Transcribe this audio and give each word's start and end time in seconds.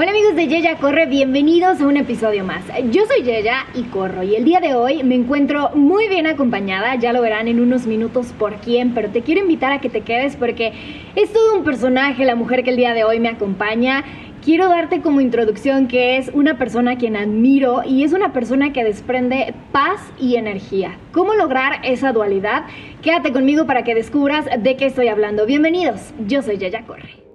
Hola 0.00 0.12
amigos 0.12 0.36
de 0.36 0.46
Yeya 0.46 0.76
Corre, 0.76 1.06
bienvenidos 1.06 1.80
a 1.80 1.86
un 1.88 1.96
episodio 1.96 2.44
más. 2.44 2.62
Yo 2.92 3.04
soy 3.06 3.24
Yeya 3.24 3.66
y 3.74 3.82
corro 3.82 4.22
y 4.22 4.36
el 4.36 4.44
día 4.44 4.60
de 4.60 4.76
hoy 4.76 5.02
me 5.02 5.16
encuentro 5.16 5.70
muy 5.74 6.08
bien 6.08 6.28
acompañada, 6.28 6.94
ya 6.94 7.12
lo 7.12 7.20
verán 7.20 7.48
en 7.48 7.58
unos 7.58 7.84
minutos 7.84 8.32
por 8.38 8.58
quién, 8.60 8.94
pero 8.94 9.10
te 9.10 9.22
quiero 9.22 9.40
invitar 9.40 9.72
a 9.72 9.80
que 9.80 9.88
te 9.88 10.02
quedes 10.02 10.36
porque 10.36 10.72
es 11.16 11.32
todo 11.32 11.56
un 11.56 11.64
personaje 11.64 12.24
la 12.24 12.36
mujer 12.36 12.62
que 12.62 12.70
el 12.70 12.76
día 12.76 12.94
de 12.94 13.02
hoy 13.02 13.18
me 13.18 13.28
acompaña 13.28 14.04
quiero 14.44 14.68
darte 14.68 15.00
como 15.00 15.20
introducción 15.20 15.88
que 15.88 16.16
es 16.16 16.30
una 16.32 16.58
persona 16.58 16.92
a 16.92 16.96
quien 16.96 17.16
admiro 17.16 17.82
y 17.84 18.04
es 18.04 18.12
una 18.12 18.32
persona 18.32 18.72
que 18.72 18.84
desprende 18.84 19.52
paz 19.72 20.00
y 20.20 20.36
energía. 20.36 20.96
¿Cómo 21.10 21.34
lograr 21.34 21.80
esa 21.82 22.12
dualidad? 22.12 22.66
Quédate 23.02 23.32
conmigo 23.32 23.66
para 23.66 23.82
que 23.82 23.96
descubras 23.96 24.46
de 24.60 24.76
qué 24.76 24.86
estoy 24.86 25.08
hablando. 25.08 25.44
Bienvenidos, 25.44 26.14
yo 26.24 26.40
soy 26.42 26.56
Yaya 26.56 26.82
Corre. 26.86 27.27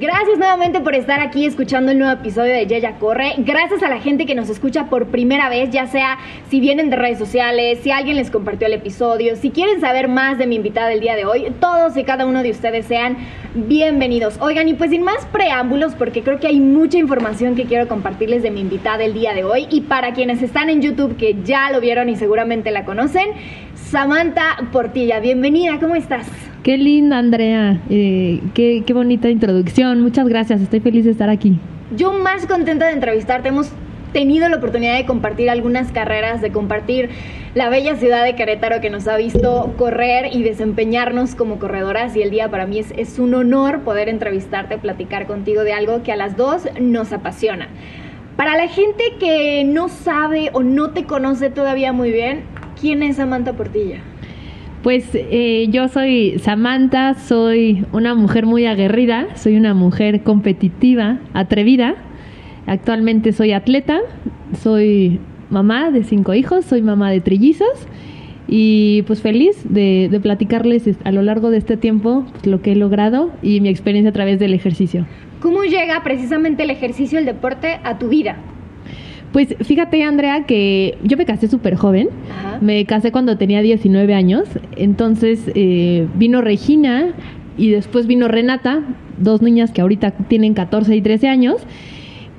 Gracias 0.00 0.38
nuevamente 0.38 0.80
por 0.80 0.94
estar 0.94 1.20
aquí 1.20 1.44
escuchando 1.44 1.92
el 1.92 1.98
nuevo 1.98 2.14
episodio 2.14 2.54
de 2.54 2.66
Yaya 2.66 2.92
Corre. 2.98 3.34
Gracias 3.36 3.82
a 3.82 3.90
la 3.90 4.00
gente 4.00 4.24
que 4.24 4.34
nos 4.34 4.48
escucha 4.48 4.86
por 4.86 5.08
primera 5.08 5.50
vez, 5.50 5.68
ya 5.68 5.86
sea 5.88 6.16
si 6.48 6.58
vienen 6.58 6.88
de 6.88 6.96
redes 6.96 7.18
sociales, 7.18 7.80
si 7.82 7.90
alguien 7.90 8.16
les 8.16 8.30
compartió 8.30 8.66
el 8.66 8.72
episodio, 8.72 9.36
si 9.36 9.50
quieren 9.50 9.78
saber 9.82 10.08
más 10.08 10.38
de 10.38 10.46
mi 10.46 10.56
invitada 10.56 10.88
del 10.88 11.00
día 11.00 11.16
de 11.16 11.26
hoy, 11.26 11.52
todos 11.60 11.98
y 11.98 12.04
cada 12.04 12.24
uno 12.24 12.42
de 12.42 12.50
ustedes 12.50 12.86
sean 12.86 13.18
bienvenidos. 13.54 14.38
Oigan, 14.40 14.68
y 14.68 14.72
pues 14.72 14.88
sin 14.88 15.02
más 15.02 15.26
preámbulos, 15.26 15.94
porque 15.94 16.22
creo 16.22 16.40
que 16.40 16.46
hay 16.46 16.60
mucha 16.60 16.96
información 16.96 17.54
que 17.54 17.66
quiero 17.66 17.86
compartirles 17.86 18.42
de 18.42 18.50
mi 18.50 18.60
invitada 18.62 18.96
del 18.96 19.12
día 19.12 19.34
de 19.34 19.44
hoy. 19.44 19.66
Y 19.70 19.82
para 19.82 20.14
quienes 20.14 20.40
están 20.40 20.70
en 20.70 20.80
YouTube, 20.80 21.18
que 21.18 21.36
ya 21.44 21.70
lo 21.70 21.78
vieron 21.82 22.08
y 22.08 22.16
seguramente 22.16 22.70
la 22.70 22.86
conocen, 22.86 23.26
Samantha 23.74 24.56
Portilla, 24.72 25.20
bienvenida, 25.20 25.78
¿cómo 25.78 25.94
estás? 25.94 26.49
Qué 26.62 26.76
linda, 26.76 27.18
Andrea. 27.18 27.80
Eh, 27.88 28.40
qué, 28.54 28.82
qué 28.86 28.92
bonita 28.92 29.30
introducción. 29.30 30.00
Muchas 30.00 30.28
gracias. 30.28 30.60
Estoy 30.60 30.80
feliz 30.80 31.04
de 31.04 31.12
estar 31.12 31.30
aquí. 31.30 31.58
Yo 31.96 32.12
más 32.12 32.46
contenta 32.46 32.86
de 32.86 32.92
entrevistarte. 32.92 33.48
Hemos 33.48 33.72
tenido 34.12 34.48
la 34.48 34.56
oportunidad 34.56 34.96
de 34.96 35.06
compartir 35.06 35.48
algunas 35.50 35.92
carreras, 35.92 36.40
de 36.40 36.50
compartir 36.50 37.10
la 37.54 37.68
bella 37.68 37.96
ciudad 37.96 38.24
de 38.24 38.34
Querétaro 38.34 38.80
que 38.80 38.90
nos 38.90 39.08
ha 39.08 39.16
visto 39.16 39.72
correr 39.76 40.34
y 40.34 40.42
desempeñarnos 40.42 41.34
como 41.34 41.58
corredoras 41.58 42.14
y 42.16 42.22
el 42.22 42.30
día 42.30 42.50
para 42.50 42.66
mí 42.66 42.78
es, 42.78 42.92
es 42.96 43.18
un 43.18 43.34
honor 43.34 43.80
poder 43.80 44.08
entrevistarte, 44.08 44.78
platicar 44.78 45.26
contigo 45.26 45.64
de 45.64 45.72
algo 45.72 46.02
que 46.02 46.12
a 46.12 46.16
las 46.16 46.36
dos 46.36 46.68
nos 46.80 47.12
apasiona. 47.12 47.68
Para 48.36 48.56
la 48.56 48.68
gente 48.68 49.04
que 49.18 49.64
no 49.64 49.88
sabe 49.88 50.50
o 50.52 50.62
no 50.62 50.90
te 50.90 51.04
conoce 51.04 51.50
todavía 51.50 51.92
muy 51.92 52.10
bien, 52.10 52.42
¿quién 52.80 53.02
es 53.02 53.16
Samantha 53.16 53.52
Portilla? 53.52 54.00
Pues 54.82 55.10
eh, 55.12 55.66
yo 55.70 55.88
soy 55.88 56.38
Samantha, 56.38 57.12
soy 57.14 57.84
una 57.92 58.14
mujer 58.14 58.46
muy 58.46 58.64
aguerrida, 58.64 59.36
soy 59.36 59.56
una 59.56 59.74
mujer 59.74 60.22
competitiva, 60.22 61.18
atrevida. 61.34 61.96
Actualmente 62.66 63.32
soy 63.32 63.52
atleta, 63.52 64.00
soy 64.58 65.20
mamá 65.50 65.90
de 65.90 66.02
cinco 66.02 66.32
hijos, 66.32 66.64
soy 66.64 66.80
mamá 66.80 67.10
de 67.10 67.20
trillizos 67.20 67.86
y 68.48 69.02
pues 69.02 69.20
feliz 69.20 69.62
de, 69.68 70.18
platicarles 70.22 70.88
a 71.04 71.12
lo 71.12 71.22
largo 71.22 71.50
de 71.50 71.58
este 71.58 71.76
tiempo 71.76 72.24
pues, 72.32 72.46
lo 72.46 72.62
que 72.62 72.72
he 72.72 72.76
logrado 72.76 73.30
y 73.42 73.60
mi 73.60 73.68
experiencia 73.68 74.10
a 74.10 74.14
través 74.14 74.38
del 74.38 74.54
ejercicio. 74.54 75.06
¿Cómo 75.40 75.64
llega 75.64 76.02
precisamente 76.02 76.62
el 76.62 76.70
ejercicio, 76.70 77.18
el 77.18 77.26
deporte 77.26 77.80
a 77.84 77.98
tu 77.98 78.08
vida? 78.08 78.36
Pues 79.32 79.54
fíjate, 79.60 80.02
Andrea, 80.02 80.44
que 80.44 80.98
yo 81.04 81.16
me 81.16 81.24
casé 81.24 81.46
súper 81.48 81.76
joven. 81.76 82.08
Me 82.60 82.84
casé 82.84 83.12
cuando 83.12 83.38
tenía 83.38 83.62
19 83.62 84.12
años. 84.14 84.48
Entonces 84.76 85.50
eh, 85.54 86.08
vino 86.16 86.40
Regina 86.40 87.14
y 87.56 87.70
después 87.70 88.06
vino 88.06 88.26
Renata, 88.26 88.82
dos 89.18 89.40
niñas 89.42 89.70
que 89.70 89.82
ahorita 89.82 90.12
tienen 90.12 90.54
14 90.54 90.96
y 90.96 91.00
13 91.00 91.28
años. 91.28 91.56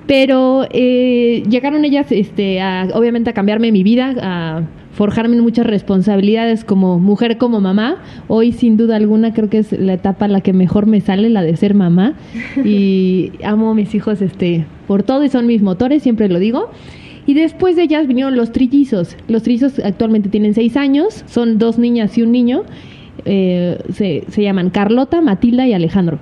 Pero 0.05 0.67
eh, 0.71 1.43
llegaron 1.49 1.85
ellas, 1.85 2.11
este, 2.11 2.59
a, 2.59 2.89
obviamente, 2.93 3.29
a 3.29 3.33
cambiarme 3.33 3.71
mi 3.71 3.83
vida, 3.83 4.13
a 4.21 4.63
forjarme 4.93 5.39
muchas 5.41 5.65
responsabilidades 5.65 6.63
como 6.63 6.99
mujer, 6.99 7.37
como 7.37 7.61
mamá. 7.61 7.97
Hoy, 8.27 8.51
sin 8.51 8.77
duda 8.77 8.95
alguna, 8.95 9.33
creo 9.33 9.49
que 9.49 9.59
es 9.59 9.71
la 9.71 9.93
etapa 9.93 10.27
la 10.27 10.41
que 10.41 10.53
mejor 10.53 10.85
me 10.85 11.01
sale, 11.01 11.29
la 11.29 11.43
de 11.43 11.55
ser 11.55 11.73
mamá. 11.73 12.13
Y 12.65 13.31
amo 13.43 13.71
a 13.71 13.75
mis 13.75 13.93
hijos 13.95 14.21
este, 14.21 14.65
por 14.87 15.03
todo 15.03 15.23
y 15.23 15.29
son 15.29 15.47
mis 15.47 15.61
motores, 15.61 16.03
siempre 16.03 16.29
lo 16.29 16.39
digo. 16.39 16.69
Y 17.25 17.33
después 17.33 17.75
de 17.75 17.83
ellas 17.83 18.07
vinieron 18.07 18.35
los 18.35 18.51
trillizos. 18.51 19.15
Los 19.27 19.43
trillizos 19.43 19.79
actualmente 19.79 20.29
tienen 20.29 20.53
seis 20.53 20.75
años, 20.75 21.23
son 21.27 21.57
dos 21.57 21.77
niñas 21.77 22.17
y 22.17 22.23
un 22.23 22.31
niño. 22.31 22.63
Eh, 23.25 23.77
se, 23.93 24.23
se 24.29 24.41
llaman 24.41 24.69
Carlota, 24.69 25.21
Matilda 25.21 25.67
y 25.67 25.73
Alejandro. 25.73 26.19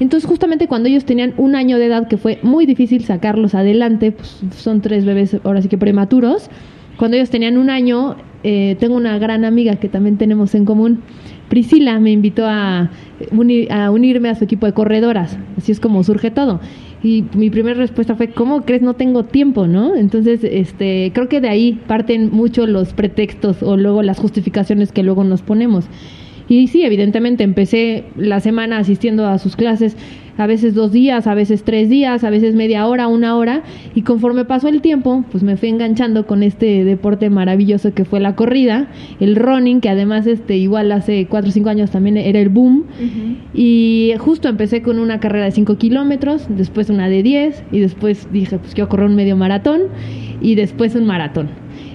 Entonces, 0.00 0.26
justamente 0.26 0.66
cuando 0.66 0.88
ellos 0.88 1.04
tenían 1.04 1.34
un 1.36 1.54
año 1.54 1.78
de 1.78 1.86
edad, 1.86 2.08
que 2.08 2.16
fue 2.16 2.38
muy 2.42 2.64
difícil 2.64 3.04
sacarlos 3.04 3.54
adelante, 3.54 4.12
pues 4.12 4.40
son 4.56 4.80
tres 4.80 5.04
bebés 5.04 5.36
ahora 5.44 5.60
sí 5.60 5.68
que 5.68 5.76
prematuros, 5.76 6.50
cuando 7.00 7.16
ellos 7.16 7.30
tenían 7.30 7.56
un 7.56 7.70
año, 7.70 8.14
eh, 8.44 8.76
tengo 8.78 8.94
una 8.94 9.18
gran 9.18 9.46
amiga 9.46 9.76
que 9.76 9.88
también 9.88 10.18
tenemos 10.18 10.54
en 10.54 10.66
común, 10.66 11.00
Priscila, 11.48 11.98
me 11.98 12.10
invitó 12.10 12.46
a, 12.46 12.90
a 13.70 13.90
unirme 13.90 14.28
a 14.28 14.34
su 14.34 14.44
equipo 14.44 14.66
de 14.66 14.74
corredoras. 14.74 15.38
Así 15.56 15.72
es 15.72 15.80
como 15.80 16.04
surge 16.04 16.30
todo. 16.30 16.60
Y 17.02 17.24
mi 17.32 17.48
primera 17.48 17.78
respuesta 17.78 18.16
fue, 18.16 18.28
¿cómo 18.28 18.66
crees? 18.66 18.82
No 18.82 18.92
tengo 18.96 19.24
tiempo, 19.24 19.66
¿no? 19.66 19.96
Entonces, 19.96 20.44
este, 20.44 21.10
creo 21.14 21.30
que 21.30 21.40
de 21.40 21.48
ahí 21.48 21.80
parten 21.86 22.32
mucho 22.32 22.66
los 22.66 22.92
pretextos 22.92 23.62
o 23.62 23.78
luego 23.78 24.02
las 24.02 24.18
justificaciones 24.18 24.92
que 24.92 25.02
luego 25.02 25.24
nos 25.24 25.40
ponemos. 25.40 25.86
Y 26.50 26.66
sí, 26.66 26.82
evidentemente 26.82 27.44
empecé 27.44 28.02
la 28.16 28.40
semana 28.40 28.78
asistiendo 28.78 29.24
a 29.24 29.38
sus 29.38 29.54
clases, 29.54 29.96
a 30.36 30.48
veces 30.48 30.74
dos 30.74 30.90
días, 30.90 31.28
a 31.28 31.34
veces 31.34 31.62
tres 31.62 31.88
días, 31.88 32.24
a 32.24 32.30
veces 32.30 32.56
media 32.56 32.88
hora, 32.88 33.06
una 33.06 33.36
hora, 33.36 33.62
y 33.94 34.02
conforme 34.02 34.44
pasó 34.44 34.66
el 34.66 34.80
tiempo, 34.80 35.24
pues 35.30 35.44
me 35.44 35.56
fui 35.56 35.68
enganchando 35.68 36.26
con 36.26 36.42
este 36.42 36.82
deporte 36.82 37.30
maravilloso 37.30 37.94
que 37.94 38.04
fue 38.04 38.18
la 38.18 38.34
corrida, 38.34 38.88
el 39.20 39.36
running, 39.36 39.80
que 39.80 39.90
además 39.90 40.26
este 40.26 40.56
igual 40.56 40.90
hace 40.90 41.28
cuatro 41.28 41.50
o 41.50 41.52
cinco 41.52 41.68
años 41.68 41.92
también 41.92 42.16
era 42.16 42.40
el 42.40 42.48
boom, 42.48 42.86
y 43.54 44.14
justo 44.18 44.48
empecé 44.48 44.82
con 44.82 44.98
una 44.98 45.20
carrera 45.20 45.44
de 45.44 45.52
cinco 45.52 45.78
kilómetros, 45.78 46.48
después 46.48 46.90
una 46.90 47.08
de 47.08 47.22
diez, 47.22 47.62
y 47.70 47.78
después 47.78 48.26
dije, 48.32 48.58
pues 48.58 48.74
quiero 48.74 48.88
correr 48.88 49.06
un 49.06 49.14
medio 49.14 49.36
maratón, 49.36 49.82
y 50.42 50.56
después 50.56 50.96
un 50.96 51.06
maratón. 51.06 51.48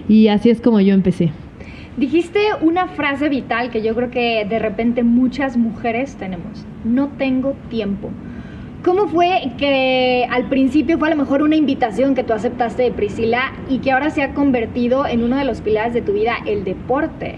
Y 0.07 0.29
así 0.29 0.49
es 0.49 0.61
como 0.61 0.79
yo 0.79 0.93
empecé. 0.93 1.31
Dijiste 1.97 2.39
una 2.59 2.87
frase 2.87 3.29
vital 3.29 3.69
que 3.69 3.81
yo 3.81 3.95
creo 3.95 4.11
que 4.11 4.45
de 4.49 4.59
repente 4.59 5.01
muchas 5.03 5.55
mujeres 5.55 6.17
tenemos. 6.17 6.65
No 6.83 7.07
tengo 7.17 7.55
tiempo. 7.69 8.09
¿Cómo 8.83 9.07
fue 9.07 9.53
que 9.57 10.27
al 10.29 10.49
principio 10.49 10.99
fue 10.99 11.07
a 11.07 11.11
lo 11.11 11.17
mejor 11.17 11.41
una 11.41 11.55
invitación 11.55 12.13
que 12.13 12.25
tú 12.25 12.33
aceptaste 12.33 12.83
de 12.83 12.91
Priscila 12.91 13.53
y 13.69 13.79
que 13.79 13.93
ahora 13.93 14.09
se 14.09 14.23
ha 14.23 14.33
convertido 14.33 15.07
en 15.07 15.23
uno 15.23 15.37
de 15.37 15.45
los 15.45 15.61
pilares 15.61 15.93
de 15.93 16.01
tu 16.01 16.11
vida, 16.11 16.35
el 16.45 16.65
deporte? 16.65 17.37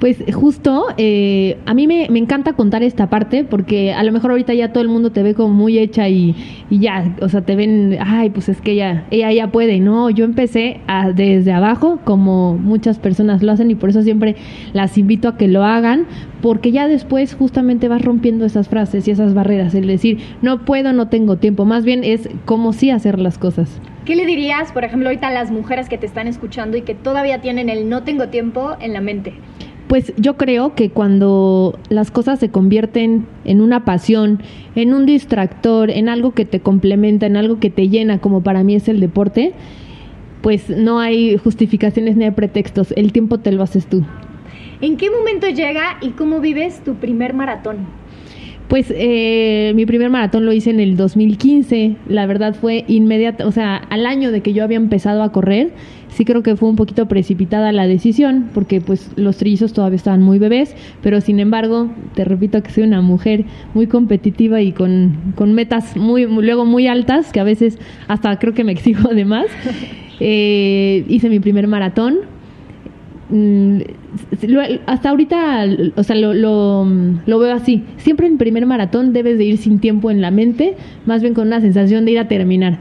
Pues 0.00 0.16
justo, 0.32 0.86
eh, 0.96 1.58
a 1.66 1.74
mí 1.74 1.86
me, 1.86 2.06
encanta 2.06 2.54
contar 2.54 2.82
esta 2.82 3.10
parte 3.10 3.44
porque 3.44 3.92
a 3.92 4.02
lo 4.02 4.12
mejor 4.12 4.30
ahorita 4.30 4.54
ya 4.54 4.72
todo 4.72 4.82
el 4.82 4.88
mundo 4.88 5.12
te 5.12 5.22
ve 5.22 5.34
como 5.34 5.52
muy 5.52 5.78
hecha 5.78 6.08
y, 6.08 6.34
ya, 6.70 7.14
o 7.20 7.28
sea, 7.28 7.42
te 7.42 7.54
ven, 7.54 7.98
ay, 8.00 8.30
pues 8.30 8.48
es 8.48 8.62
que 8.62 8.72
ella, 8.72 9.04
ella 9.10 9.30
ya 9.30 9.52
puede. 9.52 9.78
No, 9.78 10.08
yo 10.08 10.24
empecé 10.24 10.80
desde 11.14 11.52
abajo 11.52 11.98
como 12.04 12.56
muchas 12.56 12.98
personas 12.98 13.42
lo 13.42 13.52
hacen 13.52 13.70
y 13.70 13.74
por 13.74 13.90
eso 13.90 14.02
siempre 14.02 14.36
las 14.72 14.96
invito 14.96 15.28
a 15.28 15.36
que 15.36 15.48
lo 15.48 15.64
hagan 15.64 16.06
porque 16.40 16.72
ya 16.72 16.88
después 16.88 17.34
justamente 17.34 17.88
vas 17.88 18.00
rompiendo 18.00 18.46
esas 18.46 18.70
frases 18.70 19.06
y 19.06 19.10
esas 19.10 19.34
barreras, 19.34 19.74
el 19.74 19.86
decir, 19.86 20.18
no 20.40 20.64
puedo, 20.64 20.94
no 20.94 21.08
tengo 21.08 21.36
tiempo, 21.36 21.66
más 21.66 21.84
bien 21.84 22.04
es 22.04 22.26
como 22.46 22.72
sí 22.72 22.90
hacer 22.90 23.18
las 23.18 23.36
cosas. 23.36 23.80
¿Qué 24.06 24.16
le 24.16 24.24
dirías, 24.24 24.72
por 24.72 24.84
ejemplo, 24.84 25.10
ahorita 25.10 25.28
a 25.28 25.32
las 25.32 25.50
mujeres 25.50 25.90
que 25.90 25.98
te 25.98 26.06
están 26.06 26.26
escuchando 26.26 26.78
y 26.78 26.82
que 26.82 26.94
todavía 26.94 27.42
tienen 27.42 27.68
el 27.68 27.90
no 27.90 28.02
tengo 28.02 28.28
tiempo 28.28 28.76
en 28.80 28.94
la 28.94 29.02
mente? 29.02 29.34
Pues 29.90 30.12
yo 30.16 30.36
creo 30.36 30.76
que 30.76 30.90
cuando 30.90 31.76
las 31.88 32.12
cosas 32.12 32.38
se 32.38 32.48
convierten 32.48 33.26
en 33.44 33.60
una 33.60 33.84
pasión, 33.84 34.40
en 34.76 34.94
un 34.94 35.04
distractor, 35.04 35.90
en 35.90 36.08
algo 36.08 36.30
que 36.30 36.44
te 36.44 36.60
complementa, 36.60 37.26
en 37.26 37.36
algo 37.36 37.58
que 37.58 37.70
te 37.70 37.88
llena, 37.88 38.20
como 38.20 38.40
para 38.40 38.62
mí 38.62 38.76
es 38.76 38.86
el 38.86 39.00
deporte, 39.00 39.52
pues 40.42 40.70
no 40.70 41.00
hay 41.00 41.36
justificaciones 41.38 42.16
ni 42.16 42.22
hay 42.22 42.30
pretextos, 42.30 42.94
el 42.96 43.10
tiempo 43.10 43.38
te 43.38 43.50
lo 43.50 43.64
haces 43.64 43.88
tú. 43.88 44.04
¿En 44.80 44.96
qué 44.96 45.10
momento 45.10 45.48
llega 45.48 45.98
y 46.00 46.10
cómo 46.10 46.38
vives 46.38 46.84
tu 46.84 46.94
primer 46.94 47.34
maratón? 47.34 47.78
Pues 48.70 48.86
eh, 48.96 49.72
mi 49.74 49.84
primer 49.84 50.10
maratón 50.10 50.46
lo 50.46 50.52
hice 50.52 50.70
en 50.70 50.78
el 50.78 50.96
2015. 50.96 51.96
La 52.08 52.26
verdad 52.26 52.54
fue 52.54 52.84
inmediata, 52.86 53.44
o 53.44 53.50
sea, 53.50 53.74
al 53.74 54.06
año 54.06 54.30
de 54.30 54.42
que 54.42 54.52
yo 54.52 54.62
había 54.62 54.76
empezado 54.76 55.24
a 55.24 55.32
correr. 55.32 55.72
Sí 56.08 56.24
creo 56.24 56.44
que 56.44 56.54
fue 56.54 56.68
un 56.68 56.76
poquito 56.76 57.06
precipitada 57.06 57.72
la 57.72 57.88
decisión 57.88 58.48
porque 58.54 58.80
pues 58.80 59.10
los 59.16 59.38
trillizos 59.38 59.72
todavía 59.72 59.96
estaban 59.96 60.22
muy 60.22 60.38
bebés, 60.38 60.76
pero 61.02 61.20
sin 61.20 61.40
embargo, 61.40 61.90
te 62.14 62.24
repito 62.24 62.62
que 62.62 62.70
soy 62.70 62.84
una 62.84 63.00
mujer 63.00 63.44
muy 63.74 63.88
competitiva 63.88 64.60
y 64.60 64.70
con, 64.70 65.16
con 65.34 65.52
metas 65.52 65.96
muy, 65.96 66.26
luego 66.26 66.64
muy 66.64 66.86
altas, 66.86 67.32
que 67.32 67.40
a 67.40 67.44
veces 67.44 67.76
hasta 68.06 68.38
creo 68.38 68.54
que 68.54 68.62
me 68.62 68.70
exijo 68.70 69.08
de 69.08 69.24
más. 69.24 69.46
Eh, 70.22 71.06
hice 71.08 71.30
mi 71.30 71.40
primer 71.40 71.66
maratón, 71.66 72.18
hasta 74.86 75.10
ahorita, 75.10 75.66
o 75.94 76.02
sea, 76.02 76.16
lo, 76.16 76.34
lo, 76.34 77.38
veo 77.38 77.54
así. 77.54 77.84
Siempre 77.96 78.26
en 78.26 78.38
primer 78.38 78.66
maratón 78.66 79.12
debes 79.12 79.38
de 79.38 79.44
ir 79.44 79.56
sin 79.58 79.78
tiempo 79.78 80.10
en 80.10 80.20
la 80.20 80.30
mente, 80.30 80.76
más 81.06 81.22
bien 81.22 81.34
con 81.34 81.46
una 81.46 81.60
sensación 81.60 82.04
de 82.04 82.12
ir 82.12 82.18
a 82.18 82.28
terminar. 82.28 82.78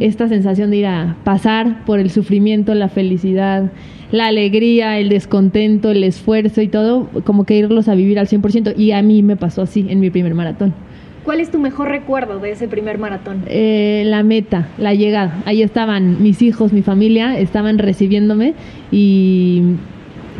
Esta 0.00 0.28
sensación 0.28 0.70
de 0.70 0.78
ir 0.78 0.86
a 0.86 1.16
pasar 1.24 1.84
por 1.84 2.00
el 2.00 2.10
sufrimiento, 2.10 2.74
la 2.74 2.88
felicidad, 2.88 3.70
la 4.10 4.26
alegría, 4.26 4.98
el 4.98 5.08
descontento, 5.08 5.90
el 5.90 6.04
esfuerzo 6.04 6.62
y 6.62 6.68
todo, 6.68 7.08
como 7.24 7.44
que 7.44 7.56
irlos 7.56 7.88
a 7.88 7.94
vivir 7.94 8.18
al 8.18 8.26
100%. 8.26 8.74
Y 8.76 8.92
a 8.92 9.02
mí 9.02 9.22
me 9.22 9.36
pasó 9.36 9.62
así 9.62 9.86
en 9.88 10.00
mi 10.00 10.10
primer 10.10 10.34
maratón. 10.34 10.74
¿Cuál 11.24 11.40
es 11.40 11.50
tu 11.50 11.58
mejor 11.58 11.88
recuerdo 11.88 12.40
de 12.40 12.50
ese 12.50 12.66
primer 12.66 12.98
maratón? 12.98 13.42
Eh, 13.46 14.02
la 14.06 14.22
meta, 14.22 14.68
la 14.78 14.94
llegada. 14.94 15.42
Ahí 15.44 15.62
estaban 15.62 16.22
mis 16.22 16.42
hijos, 16.42 16.72
mi 16.72 16.82
familia, 16.82 17.38
estaban 17.38 17.78
recibiéndome 17.78 18.54
y 18.90 19.62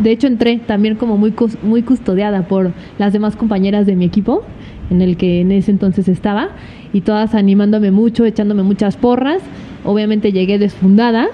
de 0.02 0.10
hecho 0.10 0.26
entré 0.26 0.58
también 0.58 0.96
como 0.96 1.16
muy, 1.16 1.32
muy 1.62 1.82
custodiada 1.82 2.48
por 2.48 2.72
las 2.98 3.12
demás 3.12 3.36
compañeras 3.36 3.86
de 3.86 3.94
mi 3.94 4.04
equipo, 4.04 4.42
en 4.90 5.02
el 5.02 5.16
que 5.16 5.40
en 5.40 5.52
ese 5.52 5.70
entonces 5.70 6.08
estaba, 6.08 6.50
y 6.92 7.02
todas 7.02 7.34
animándome 7.34 7.90
mucho, 7.90 8.24
echándome 8.24 8.62
muchas 8.62 8.96
porras. 8.96 9.42
Obviamente 9.84 10.32
llegué 10.32 10.58
desfundada, 10.58 11.28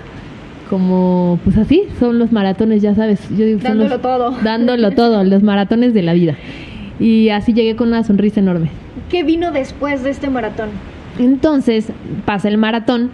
como 0.69 1.39
pues 1.45 1.57
así, 1.57 1.85
son 1.99 2.19
los 2.19 2.33
maratones, 2.33 2.83
ya 2.83 2.95
sabes. 2.95 3.27
Yo 3.31 3.47
digo, 3.47 3.61
dándolo 3.63 3.99
todo. 4.01 4.37
Dándolo 4.43 4.91
todo, 4.95 5.25
los 5.25 5.43
maratones 5.43 5.95
de 5.95 6.03
la 6.03 6.13
vida. 6.13 6.37
Y 7.01 7.29
así 7.31 7.53
llegué 7.53 7.77
con 7.77 7.89
una 7.89 8.05
sonrisa 8.05 8.41
enorme. 8.41 8.71
¿Qué 9.11 9.23
vino 9.23 9.53
después 9.53 10.03
de 10.03 10.11
este 10.11 10.29
maratón? 10.31 10.71
Entonces 11.19 11.93
pasa 12.25 12.49
el 12.49 12.59
maratón 12.59 13.11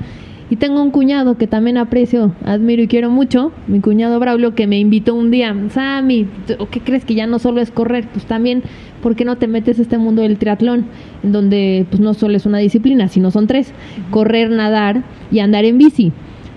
y 0.51 0.57
tengo 0.57 0.83
un 0.83 0.91
cuñado 0.91 1.39
que 1.39 1.47
también 1.47 1.79
aprecio, 1.79 2.33
admiro 2.45 2.83
y 2.83 2.87
quiero 2.87 3.09
mucho, 3.09 3.51
mi 3.67 3.81
cuñado 3.81 4.21
Braulio, 4.21 4.55
que 4.55 4.67
me 4.67 4.79
invitó 4.79 5.15
un 5.15 5.31
día, 5.31 5.57
Sammy, 5.71 6.29
¿qué 6.71 6.81
crees 6.81 7.05
que 7.05 7.15
ya 7.15 7.27
no 7.27 7.39
solo 7.39 7.63
es 7.63 7.71
correr? 7.71 8.07
Pues 8.13 8.27
también, 8.27 8.63
¿por 9.03 9.17
qué 9.17 9.25
no 9.25 9.37
te 9.37 9.49
metes 9.49 9.79
a 9.79 9.83
este 9.83 9.97
mundo 9.97 10.21
del 10.21 10.37
triatlón? 10.37 10.85
En 11.23 11.33
donde 11.33 11.87
pues 11.89 12.01
no 12.01 12.13
solo 12.13 12.37
es 12.37 12.45
una 12.45 12.59
disciplina, 12.59 13.09
sino 13.09 13.31
son 13.31 13.47
tres, 13.47 13.73
correr, 14.11 14.51
nadar 14.51 15.03
y 15.33 15.39
andar 15.39 15.65
en 15.65 15.79
bici. 15.79 16.13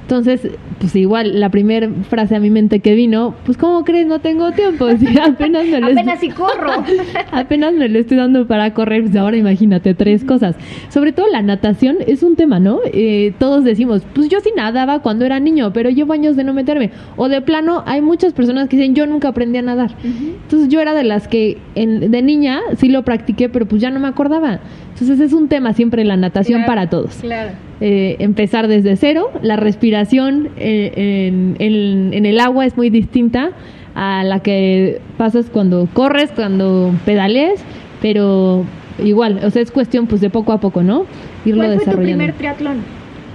Entonces, 0.08 0.48
pues 0.80 0.96
igual, 0.96 1.38
la 1.38 1.50
primera 1.50 1.90
frase 2.10 2.34
a 2.34 2.40
mi 2.40 2.50
mente 2.50 2.80
que 2.80 2.96
vino, 2.96 3.36
pues 3.44 3.58
¿cómo 3.58 3.84
crees? 3.84 4.08
No 4.08 4.20
tengo 4.20 4.52
tiempo. 4.54 4.86
apenas 5.22 5.66
me 5.66 5.82
lo 5.82 5.88
Apenas 5.88 6.22
si 6.22 6.30
corro. 6.30 6.72
apenas 7.34 7.74
me 7.74 7.90
lo 7.90 8.00
estoy 8.00 8.16
dando 8.16 8.48
para 8.48 8.74
correr. 8.74 9.04
Pues 9.04 9.18
ahora 9.18 9.36
imagínate, 9.36 9.94
tres 9.96 10.24
cosas. 10.24 10.56
Sobre 10.88 11.12
todo 11.12 11.28
la 11.28 11.42
natación 11.42 11.98
es 12.08 12.24
un 12.24 12.38
tema, 12.38 12.58
¿no? 12.58 12.80
Eh, 12.86 13.34
todos 13.38 13.66
decimos, 13.66 14.04
pues 14.16 14.30
yo 14.30 14.40
sí 14.40 14.52
nadaba 14.56 15.02
cuando 15.02 15.26
era 15.26 15.42
niño, 15.42 15.74
pero 15.74 15.90
llevo 15.90 16.14
años 16.14 16.38
de 16.38 16.46
no 16.46 16.54
meterme. 16.54 16.92
O 17.18 17.28
de 17.28 17.42
plano, 17.42 17.84
hay 17.86 18.02
muchas 18.02 18.32
personas 18.32 18.70
que 18.70 18.78
dicen, 18.78 18.96
yo 18.96 19.08
nunca 19.08 19.28
aprendí 19.28 19.58
a 19.58 19.62
nadar. 19.62 19.92
Entonces 20.06 20.70
yo 20.70 20.80
era 20.80 20.94
de 20.94 21.04
las 21.04 21.28
que 21.28 21.58
en, 21.76 22.12
de 22.12 22.22
niña 22.22 22.62
sí 22.78 22.88
lo 22.88 23.04
practiqué, 23.04 23.50
pero 23.50 23.66
pues 23.66 23.82
ya 23.82 23.90
no 23.90 24.00
me 24.00 24.08
acordaba. 24.08 24.62
Entonces 25.00 25.20
es 25.20 25.34
un 25.34 25.48
tema 25.48 25.74
siempre 25.74 26.04
la 26.04 26.18
natación 26.18 26.66
para 26.66 26.90
todos. 26.90 27.18
Claro. 27.22 27.52
Eh, 27.82 28.16
empezar 28.18 28.68
desde 28.68 28.96
cero, 28.96 29.30
la 29.44 29.56
respiración 29.56 30.50
eh, 30.58 31.30
en, 31.60 32.26
el 32.26 32.40
agua 32.40 32.66
es 32.66 32.76
muy 32.76 32.90
distinta 32.90 33.52
a 33.94 34.24
la 34.24 34.40
que 34.40 35.00
pasas 35.16 35.52
cuando 35.52 35.88
corres, 35.94 36.32
cuando 36.32 36.96
pedalees, 37.06 37.62
pero 38.02 38.66
igual, 39.04 39.40
o 39.44 39.52
sea, 39.52 39.62
es 39.62 39.70
cuestión 39.70 40.08
pues 40.08 40.20
de 40.20 40.32
poco 40.32 40.52
a 40.52 40.60
poco, 40.60 40.82
¿no? 40.82 41.06
Irlo 41.46 41.64
¿Cuál 41.64 41.80
fue 41.80 41.94
tu 41.94 42.02
primer 42.02 42.34
triatlón? 42.34 42.78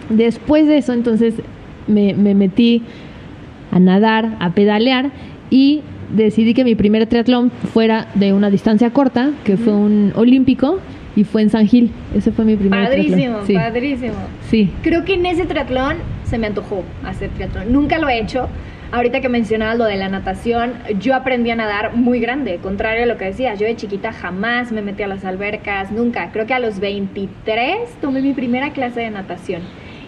Después 0.09 0.67
de 0.67 0.79
eso, 0.79 0.93
entonces 0.93 1.35
me, 1.87 2.13
me 2.15 2.35
metí 2.35 2.83
a 3.71 3.79
nadar, 3.79 4.37
a 4.41 4.51
pedalear 4.51 5.13
y 5.49 5.83
decidí 6.13 6.55
que 6.55 6.65
mi 6.65 6.75
primer 6.75 7.07
triatlón 7.07 7.53
fuera 7.73 8.09
de 8.17 8.33
una 8.33 8.51
distancia 8.51 8.91
corta, 8.91 9.31
que 9.45 9.57
fue 9.57 9.73
un 9.73 10.13
olímpico 10.17 10.81
y 11.17 11.25
fue 11.25 11.43
en 11.43 11.51
San 11.51 11.67
Gil. 11.67 11.91
Ese 12.15 12.33
fue 12.33 12.45
mi 12.45 12.57
primer 12.57 12.85
Padrísimo, 12.85 13.39
padrísimo. 13.55 14.15
Sí. 14.49 14.71
Creo 14.83 15.05
que 15.05 15.15
en 15.15 15.27
ese 15.27 15.45
triatlón 15.45 15.97
se 16.25 16.39
me 16.39 16.47
antojó 16.47 16.85
hacer 17.05 17.31
triatlón. 17.31 17.73
Nunca 17.73 17.99
lo 17.99 18.09
he 18.09 18.19
hecho. 18.19 18.49
Ahorita 18.91 19.23
que 19.23 19.31
mencionabas 19.31 19.79
lo 19.79 19.85
de 19.87 19.97
la 19.97 20.11
natación, 20.11 20.75
yo 21.01 21.15
aprendí 21.15 21.51
a 21.51 21.57
nadar 21.57 21.97
muy 21.97 22.21
grande, 22.21 22.59
contrario 22.63 23.05
a 23.05 23.07
lo 23.07 23.17
que 23.17 23.25
decías. 23.25 23.59
Yo 23.59 23.67
de 23.67 23.75
chiquita 23.75 24.13
jamás 24.13 24.71
me 24.71 24.83
metí 24.83 25.03
a 25.03 25.07
las 25.07 25.25
albercas, 25.25 25.91
nunca. 25.91 26.31
Creo 26.31 26.47
que 26.47 26.53
a 26.53 26.59
los 26.59 26.79
23 26.79 28.01
tomé 28.03 28.21
mi 28.21 28.35
primera 28.35 28.73
clase 28.73 29.01
de 29.01 29.11
natación. 29.11 29.63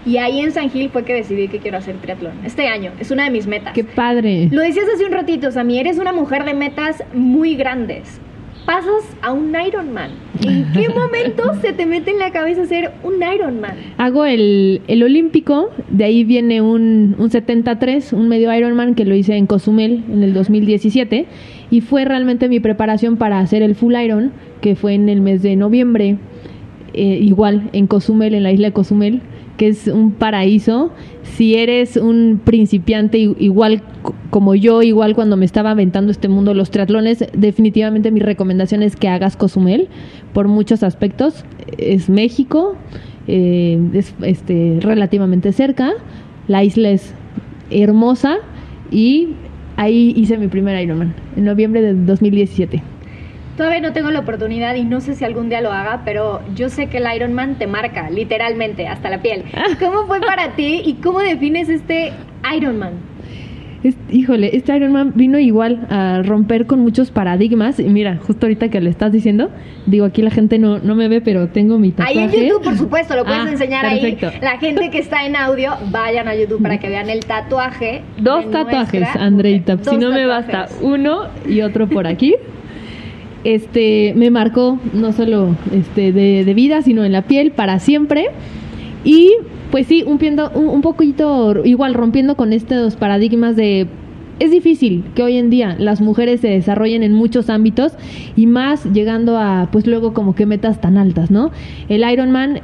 Y 0.05 0.19
ahí 0.19 0.41
en 0.41 0.53
San 0.53 0.69
Gil 0.69 0.91
fue 0.91 1.03
que 1.05 1.15
decidí 1.15 1.49
que 1.49 1.61
quiero 1.61 1.79
hacer 1.79 1.97
triatlón. 1.97 2.35
Este 2.45 2.69
año, 2.69 2.93
es 3.01 3.11
una 3.11 3.25
de 3.25 3.31
mis 3.31 3.47
metas. 3.47 3.73
¡Qué 3.73 3.85
padre! 3.85 4.49
Lo 4.51 4.61
decías 4.61 4.85
hace 4.95 5.07
un 5.07 5.13
ratito, 5.13 5.51
Sammy, 5.51 5.79
eres 5.79 5.99
una 5.99 6.13
mujer 6.13 6.45
de 6.45 6.53
metas 6.53 7.03
muy 7.15 7.57
grandes 7.57 8.21
pasas 8.65 9.05
a 9.23 9.33
un 9.33 9.55
Ironman. 9.55 10.11
¿En 10.43 10.73
qué 10.73 10.89
momento 10.95 11.55
se 11.61 11.73
te 11.73 11.87
mete 11.87 12.11
en 12.11 12.19
la 12.19 12.31
cabeza 12.31 12.67
ser 12.67 12.93
un 13.03 13.15
Ironman? 13.23 13.77
Hago 13.99 14.25
el, 14.25 14.83
el 14.89 15.03
olímpico, 15.03 15.71
de 15.89 16.05
ahí 16.05 16.25
viene 16.25 16.61
un, 16.61 17.15
un 17.19 17.31
73, 17.31 18.13
un 18.13 18.29
medio 18.29 18.53
Ironman 18.53 18.95
que 18.95 19.05
lo 19.05 19.15
hice 19.15 19.37
en 19.37 19.47
Cozumel 19.47 20.05
en 20.11 20.23
el 20.23 20.35
2017 20.35 21.27
y 21.71 21.81
fue 21.81 22.05
realmente 22.05 22.49
mi 22.49 22.61
preparación 22.61 23.17
para 23.17 23.39
hacer 23.39 23.63
el 23.63 23.75
full 23.75 23.95
Iron, 23.95 24.33
que 24.61 24.77
fue 24.77 24.95
en 24.95 25.09
el 25.09 25.21
mes 25.21 25.43
de 25.43 25.57
noviembre, 25.57 26.19
eh, 26.93 27.19
igual 27.21 27.71
en 27.73 27.87
Cozumel, 27.87 28.35
en 28.35 28.43
la 28.43 28.53
isla 28.53 28.69
de 28.69 28.73
Cozumel 28.73 29.21
que 29.57 29.69
es 29.69 29.87
un 29.87 30.13
paraíso. 30.13 30.91
Si 31.23 31.55
eres 31.55 31.97
un 31.97 32.41
principiante 32.45 33.19
igual 33.19 33.83
como 34.31 34.55
yo, 34.55 34.83
igual 34.83 35.15
cuando 35.15 35.37
me 35.37 35.45
estaba 35.45 35.71
aventando 35.71 36.11
este 36.11 36.29
mundo 36.29 36.55
los 36.55 36.71
triatlones, 36.71 37.25
definitivamente 37.33 38.11
mi 38.11 38.21
recomendación 38.21 38.83
es 38.83 38.97
que 38.97 39.09
hagas 39.09 39.37
Cozumel 39.37 39.89
por 40.33 40.49
muchos 40.49 40.83
aspectos. 40.83 41.45
Es 41.79 42.09
México, 42.09 42.77
eh, 43.27 43.79
es 43.95 44.15
este, 44.23 44.79
relativamente 44.81 45.53
cerca, 45.53 45.93
la 46.49 46.63
isla 46.65 46.91
es 46.91 47.15
hermosa 47.71 48.37
y 48.91 49.31
ahí 49.77 50.13
hice 50.17 50.37
mi 50.37 50.49
primer 50.49 50.81
Ironman 50.83 51.15
en 51.37 51.45
noviembre 51.45 51.81
de 51.81 51.95
2017. 51.95 52.94
Todavía 53.57 53.81
no 53.81 53.93
tengo 53.93 54.11
la 54.11 54.21
oportunidad 54.21 54.75
y 54.75 54.85
no 54.85 55.01
sé 55.01 55.15
si 55.15 55.25
algún 55.25 55.49
día 55.49 55.61
lo 55.61 55.73
haga, 55.73 56.03
pero 56.05 56.41
yo 56.55 56.69
sé 56.69 56.89
que 56.89 56.99
el 56.99 57.07
Ironman 57.15 57.57
te 57.57 57.69
marca, 57.69 58.11
literalmente, 58.11 58.89
hasta 58.89 59.11
la 59.11 59.23
piel. 59.23 59.45
¿Cómo 59.79 60.07
fue 60.07 60.21
para 60.21 60.57
ti 60.57 60.83
y 60.85 60.95
cómo 60.95 61.21
defines 61.21 61.69
este 61.69 62.13
Ironman? 62.57 63.15
híjole, 64.11 64.57
este 64.57 64.75
Ironman 64.75 65.13
vino 65.15 65.39
igual 65.39 65.87
a 65.91 66.23
romper 66.25 66.67
con 66.67 66.81
muchos 66.81 67.11
paradigmas. 67.11 67.79
Y 67.79 67.85
mira, 67.85 68.19
justo 68.27 68.47
ahorita 68.47 68.69
que 68.71 68.81
le 68.81 68.91
estás 68.91 69.13
diciendo, 69.13 69.51
digo, 69.87 70.07
aquí 70.07 70.23
la 70.23 70.31
gente 70.31 70.59
no, 70.59 70.79
no 70.79 70.95
me 70.95 71.09
ve, 71.09 71.21
pero 71.21 71.49
tengo 71.49 71.79
mi 71.79 71.91
tatuaje. 71.91 72.19
Ahí 72.19 72.25
en 72.25 72.49
YouTube, 72.49 72.65
por 72.65 72.77
supuesto, 72.77 73.15
lo 73.15 73.25
puedes 73.25 73.45
ah, 73.45 73.51
enseñar 73.51 73.85
ahí. 73.85 74.19
La 74.41 74.59
gente 74.59 74.91
que 74.91 74.99
está 74.99 75.27
en 75.27 75.37
audio, 75.37 75.73
vayan 75.91 76.29
a 76.29 76.35
YouTube 76.35 76.63
para 76.63 76.79
que 76.79 76.89
vean 76.89 77.11
el 77.11 77.27
tatuaje. 77.27 78.03
Dos 78.19 78.51
tatuajes, 78.51 79.07
Andreita. 79.17 79.77
Si 79.83 79.97
no 79.97 80.11
me 80.11 80.27
basta, 80.27 80.67
uno 80.81 81.27
y 81.47 81.61
otro 81.61 81.87
por 81.89 82.07
aquí. 82.07 82.35
este, 83.45 84.13
me 84.17 84.31
marcó 84.31 84.79
no 84.93 85.13
solo 85.13 85.57
este, 85.73 86.13
de, 86.13 86.55
vida, 86.55 86.83
sino 86.83 87.05
en 87.05 87.13
la 87.13 87.23
piel 87.23 87.53
para 87.53 87.79
siempre. 87.79 88.27
Y 89.05 89.33
pues 89.71 89.87
sí, 89.87 90.03
un, 90.07 90.19
un, 90.55 90.69
un 90.69 90.81
poquito 90.81 91.65
igual 91.65 91.95
rompiendo 91.95 92.37
con 92.37 92.53
estos 92.53 92.97
paradigmas 92.97 93.57
de 93.57 93.87
es 94.41 94.51
difícil 94.51 95.05
que 95.15 95.23
hoy 95.23 95.37
en 95.37 95.51
día 95.51 95.77
las 95.79 96.01
mujeres 96.01 96.41
se 96.41 96.49
desarrollen 96.49 97.03
en 97.03 97.13
muchos 97.13 97.51
ámbitos 97.51 97.93
y 98.37 98.47
más 98.47 98.85
llegando 98.85 99.39
a 99.39 99.69
pues 99.71 99.87
luego 99.87 100.13
como 100.13 100.35
que 100.35 100.47
metas 100.47 100.81
tan 100.81 100.99
altas, 100.99 101.31
¿no? 101.31 101.51
El 101.89 102.09
Ironman 102.11 102.61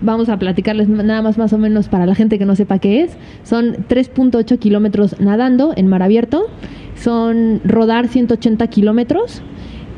vamos 0.00 0.28
a 0.28 0.38
platicarles 0.38 0.88
nada 0.88 1.22
más 1.22 1.38
más 1.38 1.52
o 1.52 1.58
menos 1.58 1.88
para 1.88 2.04
la 2.06 2.14
gente 2.14 2.38
que 2.38 2.44
no 2.44 2.56
sepa 2.56 2.78
qué 2.78 3.02
es. 3.02 3.16
Son 3.42 3.74
3.8 3.88 4.58
kilómetros 4.58 5.18
nadando 5.20 5.72
en 5.76 5.86
mar 5.86 6.02
abierto, 6.02 6.46
son 6.94 7.60
rodar 7.64 8.08
180 8.08 8.66
kilómetros 8.68 9.42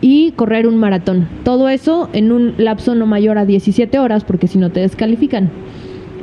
y 0.00 0.32
correr 0.32 0.66
un 0.66 0.78
maratón. 0.78 1.28
Todo 1.44 1.68
eso 1.68 2.08
en 2.12 2.32
un 2.32 2.54
lapso 2.58 2.94
no 2.94 3.06
mayor 3.06 3.38
a 3.38 3.44
17 3.44 3.98
horas, 3.98 4.24
porque 4.24 4.46
si 4.46 4.58
no 4.58 4.70
te 4.70 4.80
descalifican. 4.80 5.50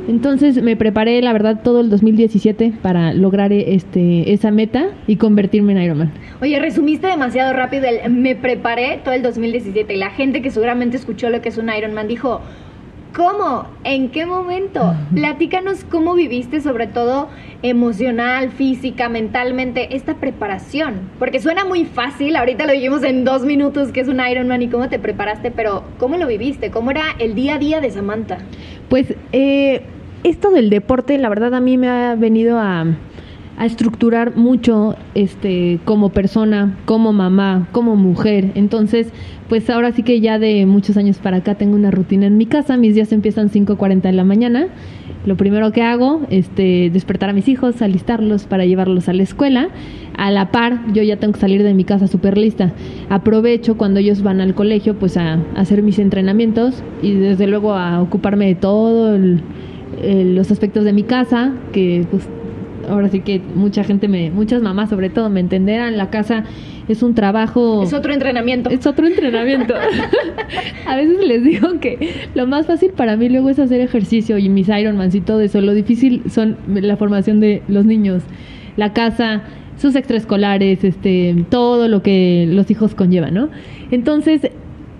Entonces 0.06 0.62
me 0.62 0.76
preparé, 0.76 1.22
la 1.22 1.32
verdad, 1.32 1.60
todo 1.62 1.80
el 1.80 1.88
2017 1.88 2.74
para 2.82 3.14
lograr 3.14 3.52
este, 3.52 4.34
esa 4.34 4.50
meta 4.50 4.88
y 5.06 5.16
convertirme 5.16 5.72
en 5.72 5.82
Ironman. 5.82 6.12
Oye, 6.42 6.58
resumiste 6.60 7.06
demasiado 7.06 7.54
rápido 7.54 7.86
el 7.86 8.10
me 8.10 8.36
preparé 8.36 9.00
todo 9.02 9.14
el 9.14 9.22
2017 9.22 9.94
y 9.94 9.96
la 9.96 10.10
gente 10.10 10.42
que 10.42 10.50
seguramente 10.50 10.98
escuchó 10.98 11.30
lo 11.30 11.40
que 11.40 11.48
es 11.48 11.56
un 11.56 11.70
Ironman 11.70 12.06
dijo, 12.06 12.42
¿Cómo? 13.14 13.68
¿En 13.84 14.10
qué 14.10 14.26
momento? 14.26 14.92
Platícanos 15.14 15.84
cómo 15.84 16.14
viviste, 16.14 16.60
sobre 16.60 16.88
todo 16.88 17.28
emocional, 17.62 18.50
física, 18.50 19.08
mentalmente, 19.08 19.94
esta 19.94 20.14
preparación. 20.14 21.10
Porque 21.20 21.38
suena 21.38 21.64
muy 21.64 21.84
fácil, 21.84 22.34
ahorita 22.34 22.66
lo 22.66 22.72
vivimos 22.72 23.04
en 23.04 23.24
dos 23.24 23.44
minutos, 23.44 23.92
que 23.92 24.00
es 24.00 24.08
un 24.08 24.20
Ironman 24.20 24.62
y 24.62 24.68
cómo 24.68 24.88
te 24.88 24.98
preparaste, 24.98 25.52
pero 25.52 25.84
¿cómo 25.98 26.16
lo 26.16 26.26
viviste? 26.26 26.72
¿Cómo 26.72 26.90
era 26.90 27.04
el 27.20 27.36
día 27.36 27.54
a 27.54 27.58
día 27.58 27.80
de 27.80 27.90
Samantha? 27.90 28.38
Pues 28.88 29.14
eh, 29.30 29.82
esto 30.24 30.50
del 30.50 30.68
deporte, 30.68 31.16
la 31.16 31.28
verdad 31.28 31.54
a 31.54 31.60
mí 31.60 31.78
me 31.78 31.88
ha 31.88 32.16
venido 32.16 32.58
a 32.58 32.84
a 33.56 33.66
estructurar 33.66 34.36
mucho 34.36 34.96
este 35.14 35.78
como 35.84 36.10
persona, 36.10 36.76
como 36.84 37.12
mamá, 37.12 37.68
como 37.72 37.96
mujer. 37.96 38.50
Entonces, 38.54 39.12
pues 39.48 39.68
ahora 39.70 39.92
sí 39.92 40.02
que 40.02 40.20
ya 40.20 40.38
de 40.38 40.66
muchos 40.66 40.96
años 40.96 41.18
para 41.18 41.38
acá 41.38 41.54
tengo 41.54 41.76
una 41.76 41.90
rutina 41.90 42.26
en 42.26 42.36
mi 42.36 42.46
casa. 42.46 42.76
Mis 42.76 42.94
días 42.94 43.12
empiezan 43.12 43.50
5:40 43.50 44.02
de 44.02 44.12
la 44.12 44.24
mañana. 44.24 44.68
Lo 45.26 45.36
primero 45.36 45.72
que 45.72 45.82
hago, 45.82 46.20
este 46.28 46.90
despertar 46.90 47.30
a 47.30 47.32
mis 47.32 47.48
hijos, 47.48 47.80
alistarlos 47.80 48.44
para 48.44 48.66
llevarlos 48.66 49.08
a 49.08 49.12
la 49.12 49.22
escuela. 49.22 49.68
A 50.16 50.30
la 50.30 50.50
par, 50.50 50.80
yo 50.92 51.02
ya 51.02 51.16
tengo 51.16 51.32
que 51.32 51.40
salir 51.40 51.62
de 51.62 51.72
mi 51.74 51.84
casa 51.84 52.08
súper 52.08 52.36
lista. 52.36 52.72
Aprovecho 53.08 53.76
cuando 53.76 54.00
ellos 54.00 54.22
van 54.22 54.40
al 54.40 54.54
colegio, 54.54 54.98
pues 54.98 55.16
a, 55.16 55.38
hacer 55.56 55.82
mis 55.82 55.98
entrenamientos 55.98 56.82
y 57.02 57.12
desde 57.12 57.46
luego 57.46 57.72
a 57.72 58.02
ocuparme 58.02 58.46
de 58.46 58.54
todo 58.54 59.18
los 60.02 60.50
aspectos 60.50 60.84
de 60.84 60.92
mi 60.92 61.04
casa, 61.04 61.52
que 61.72 62.04
pues 62.10 62.28
ahora 62.88 63.08
sí 63.08 63.20
que 63.20 63.40
mucha 63.54 63.84
gente 63.84 64.08
me, 64.08 64.30
muchas 64.30 64.62
mamás 64.62 64.90
sobre 64.90 65.10
todo 65.10 65.30
me 65.30 65.40
entenderán, 65.40 65.96
la 65.96 66.10
casa 66.10 66.44
es 66.88 67.02
un 67.02 67.14
trabajo. 67.14 67.82
Es 67.82 67.92
otro 67.92 68.12
entrenamiento. 68.12 68.70
Es 68.70 68.86
otro 68.86 69.06
entrenamiento. 69.06 69.74
a 70.86 70.96
veces 70.96 71.26
les 71.26 71.42
digo 71.44 71.80
que 71.80 72.28
lo 72.34 72.46
más 72.46 72.66
fácil 72.66 72.90
para 72.90 73.16
mí 73.16 73.28
luego 73.28 73.50
es 73.50 73.58
hacer 73.58 73.80
ejercicio 73.80 74.38
y 74.38 74.48
mis 74.48 74.68
Ironmans 74.68 75.14
y 75.14 75.20
todo 75.20 75.40
eso. 75.40 75.60
Lo 75.60 75.74
difícil 75.74 76.22
son 76.30 76.56
la 76.68 76.96
formación 76.96 77.40
de 77.40 77.62
los 77.68 77.84
niños, 77.84 78.22
la 78.76 78.92
casa, 78.92 79.42
sus 79.76 79.96
extraescolares, 79.96 80.84
este, 80.84 81.44
todo 81.48 81.88
lo 81.88 82.02
que 82.02 82.46
los 82.48 82.70
hijos 82.70 82.94
conllevan, 82.94 83.34
¿no? 83.34 83.48
Entonces, 83.90 84.50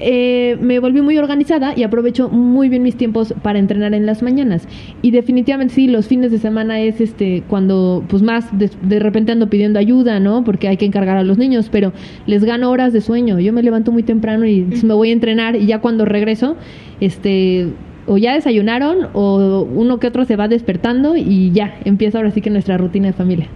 eh, 0.06 0.58
me 0.60 0.80
volví 0.80 1.00
muy 1.00 1.16
organizada 1.16 1.72
y 1.74 1.82
aprovecho 1.82 2.28
muy 2.28 2.68
bien 2.68 2.82
mis 2.82 2.94
tiempos 2.94 3.34
para 3.42 3.58
entrenar 3.58 3.94
en 3.94 4.04
las 4.04 4.22
mañanas. 4.22 4.68
Y 5.00 5.12
definitivamente 5.12 5.72
sí, 5.72 5.86
los 5.86 6.06
fines 6.06 6.30
de 6.30 6.36
semana 6.36 6.78
es 6.80 7.00
este 7.00 7.42
cuando 7.48 8.04
pues 8.06 8.22
más 8.22 8.46
de, 8.52 8.98
repente 8.98 9.32
ando 9.32 9.48
pidiendo 9.48 9.78
ayuda, 9.78 10.20
¿no? 10.20 10.44
Porque 10.44 10.68
hay 10.68 10.76
que 10.76 10.84
encargar 10.84 11.16
a 11.16 11.22
los 11.22 11.38
niños, 11.38 11.70
pero 11.72 11.94
les 12.26 12.44
gano 12.44 12.70
horas 12.70 12.92
de 12.92 13.00
sueño. 13.00 13.40
Yo 13.40 13.54
me 13.54 13.62
levanto 13.62 13.92
muy 13.92 14.02
temprano 14.02 14.46
y 14.46 14.66
me 14.84 14.92
voy 14.92 15.08
a 15.08 15.12
entrenar 15.14 15.56
y 15.56 15.64
ya 15.64 15.80
cuando 15.80 16.04
regreso, 16.04 16.56
este 17.00 17.68
o 18.06 18.18
ya 18.18 18.34
desayunaron 18.34 19.08
o 19.14 19.62
uno 19.62 19.98
que 19.98 20.08
otro 20.08 20.26
se 20.26 20.36
va 20.36 20.48
despertando 20.48 21.16
y 21.16 21.50
ya 21.52 21.78
empieza 21.86 22.18
ahora 22.18 22.30
sí 22.30 22.42
que 22.42 22.50
nuestra 22.50 22.76
rutina 22.76 23.06
de 23.06 23.14
familia. 23.14 23.48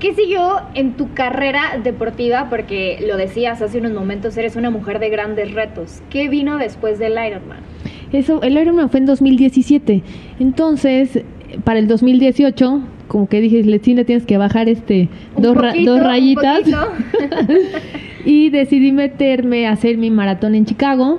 ¿Qué 0.00 0.14
siguió 0.14 0.60
en 0.74 0.92
tu 0.92 1.12
carrera 1.12 1.80
deportiva? 1.82 2.48
Porque 2.48 3.04
lo 3.06 3.16
decías 3.16 3.60
hace 3.62 3.78
unos 3.78 3.92
momentos, 3.92 4.36
eres 4.36 4.54
una 4.54 4.70
mujer 4.70 5.00
de 5.00 5.10
grandes 5.10 5.52
retos. 5.52 6.02
¿Qué 6.08 6.28
vino 6.28 6.56
después 6.56 7.00
del 7.00 7.12
Ironman? 7.12 7.58
Eso, 8.12 8.40
el 8.42 8.56
Ironman 8.56 8.90
fue 8.90 9.00
en 9.00 9.06
2017. 9.06 10.02
Entonces, 10.38 11.24
para 11.64 11.80
el 11.80 11.88
2018, 11.88 12.80
como 13.08 13.28
que 13.28 13.40
dije, 13.40 13.64
le 13.64 13.80
tienes 13.80 14.24
que 14.24 14.38
bajar 14.38 14.68
este 14.68 15.08
dos, 15.36 15.56
dos 15.84 16.00
rayitas. 16.00 16.62
y 18.24 18.50
decidí 18.50 18.92
meterme 18.92 19.66
a 19.66 19.72
hacer 19.72 19.98
mi 19.98 20.10
maratón 20.10 20.54
en 20.54 20.64
Chicago 20.64 21.18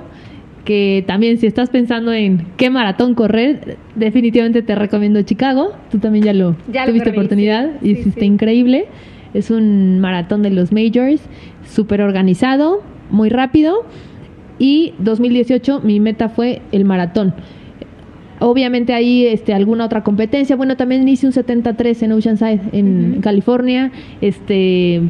que 0.64 1.04
también 1.06 1.38
si 1.38 1.46
estás 1.46 1.70
pensando 1.70 2.12
en 2.12 2.46
qué 2.56 2.70
maratón 2.70 3.14
correr, 3.14 3.78
definitivamente 3.94 4.62
te 4.62 4.74
recomiendo 4.74 5.22
Chicago. 5.22 5.72
Tú 5.90 5.98
también 5.98 6.24
ya 6.24 6.32
lo 6.32 6.56
tuviste 6.86 7.10
oportunidad 7.10 7.70
y 7.82 7.90
hiciste 7.92 8.24
increíble. 8.24 8.86
Es 9.34 9.50
un 9.50 10.00
maratón 10.00 10.42
de 10.42 10.50
los 10.50 10.72
majors, 10.72 11.20
súper 11.64 12.02
organizado, 12.02 12.82
muy 13.10 13.28
rápido. 13.28 13.84
Y 14.58 14.94
2018 14.98 15.80
mi 15.80 16.00
meta 16.00 16.28
fue 16.28 16.60
el 16.72 16.84
maratón. 16.84 17.34
Obviamente 18.40 18.94
ahí 18.94 19.26
este, 19.26 19.54
alguna 19.54 19.84
otra 19.84 20.02
competencia. 20.02 20.56
Bueno, 20.56 20.76
también 20.76 21.06
hice 21.08 21.26
un 21.26 21.32
73 21.32 22.02
en 22.02 22.12
Oceanside, 22.12 22.60
en 22.72 23.20
California. 23.20 23.92
Este, 24.20 25.02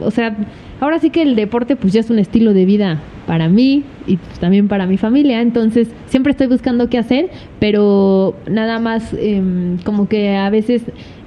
o 0.00 0.10
sea, 0.10 0.36
ahora 0.80 0.98
sí 0.98 1.10
que 1.10 1.22
el 1.22 1.36
deporte 1.36 1.76
pues 1.76 1.92
ya 1.92 2.00
es 2.00 2.10
un 2.10 2.18
estilo 2.18 2.52
de 2.52 2.64
vida 2.64 3.00
para 3.26 3.48
mí 3.48 3.84
y 4.06 4.18
también 4.40 4.68
para 4.68 4.86
mi 4.86 4.98
familia. 4.98 5.40
Entonces, 5.40 5.88
siempre 6.06 6.32
estoy 6.32 6.46
buscando 6.46 6.88
qué 6.88 6.98
hacer, 6.98 7.30
pero 7.58 8.34
nada 8.48 8.78
más 8.78 9.14
em, 9.18 9.78
como 9.78 10.08
que 10.08 10.36
a 10.36 10.50
veces 10.50 10.82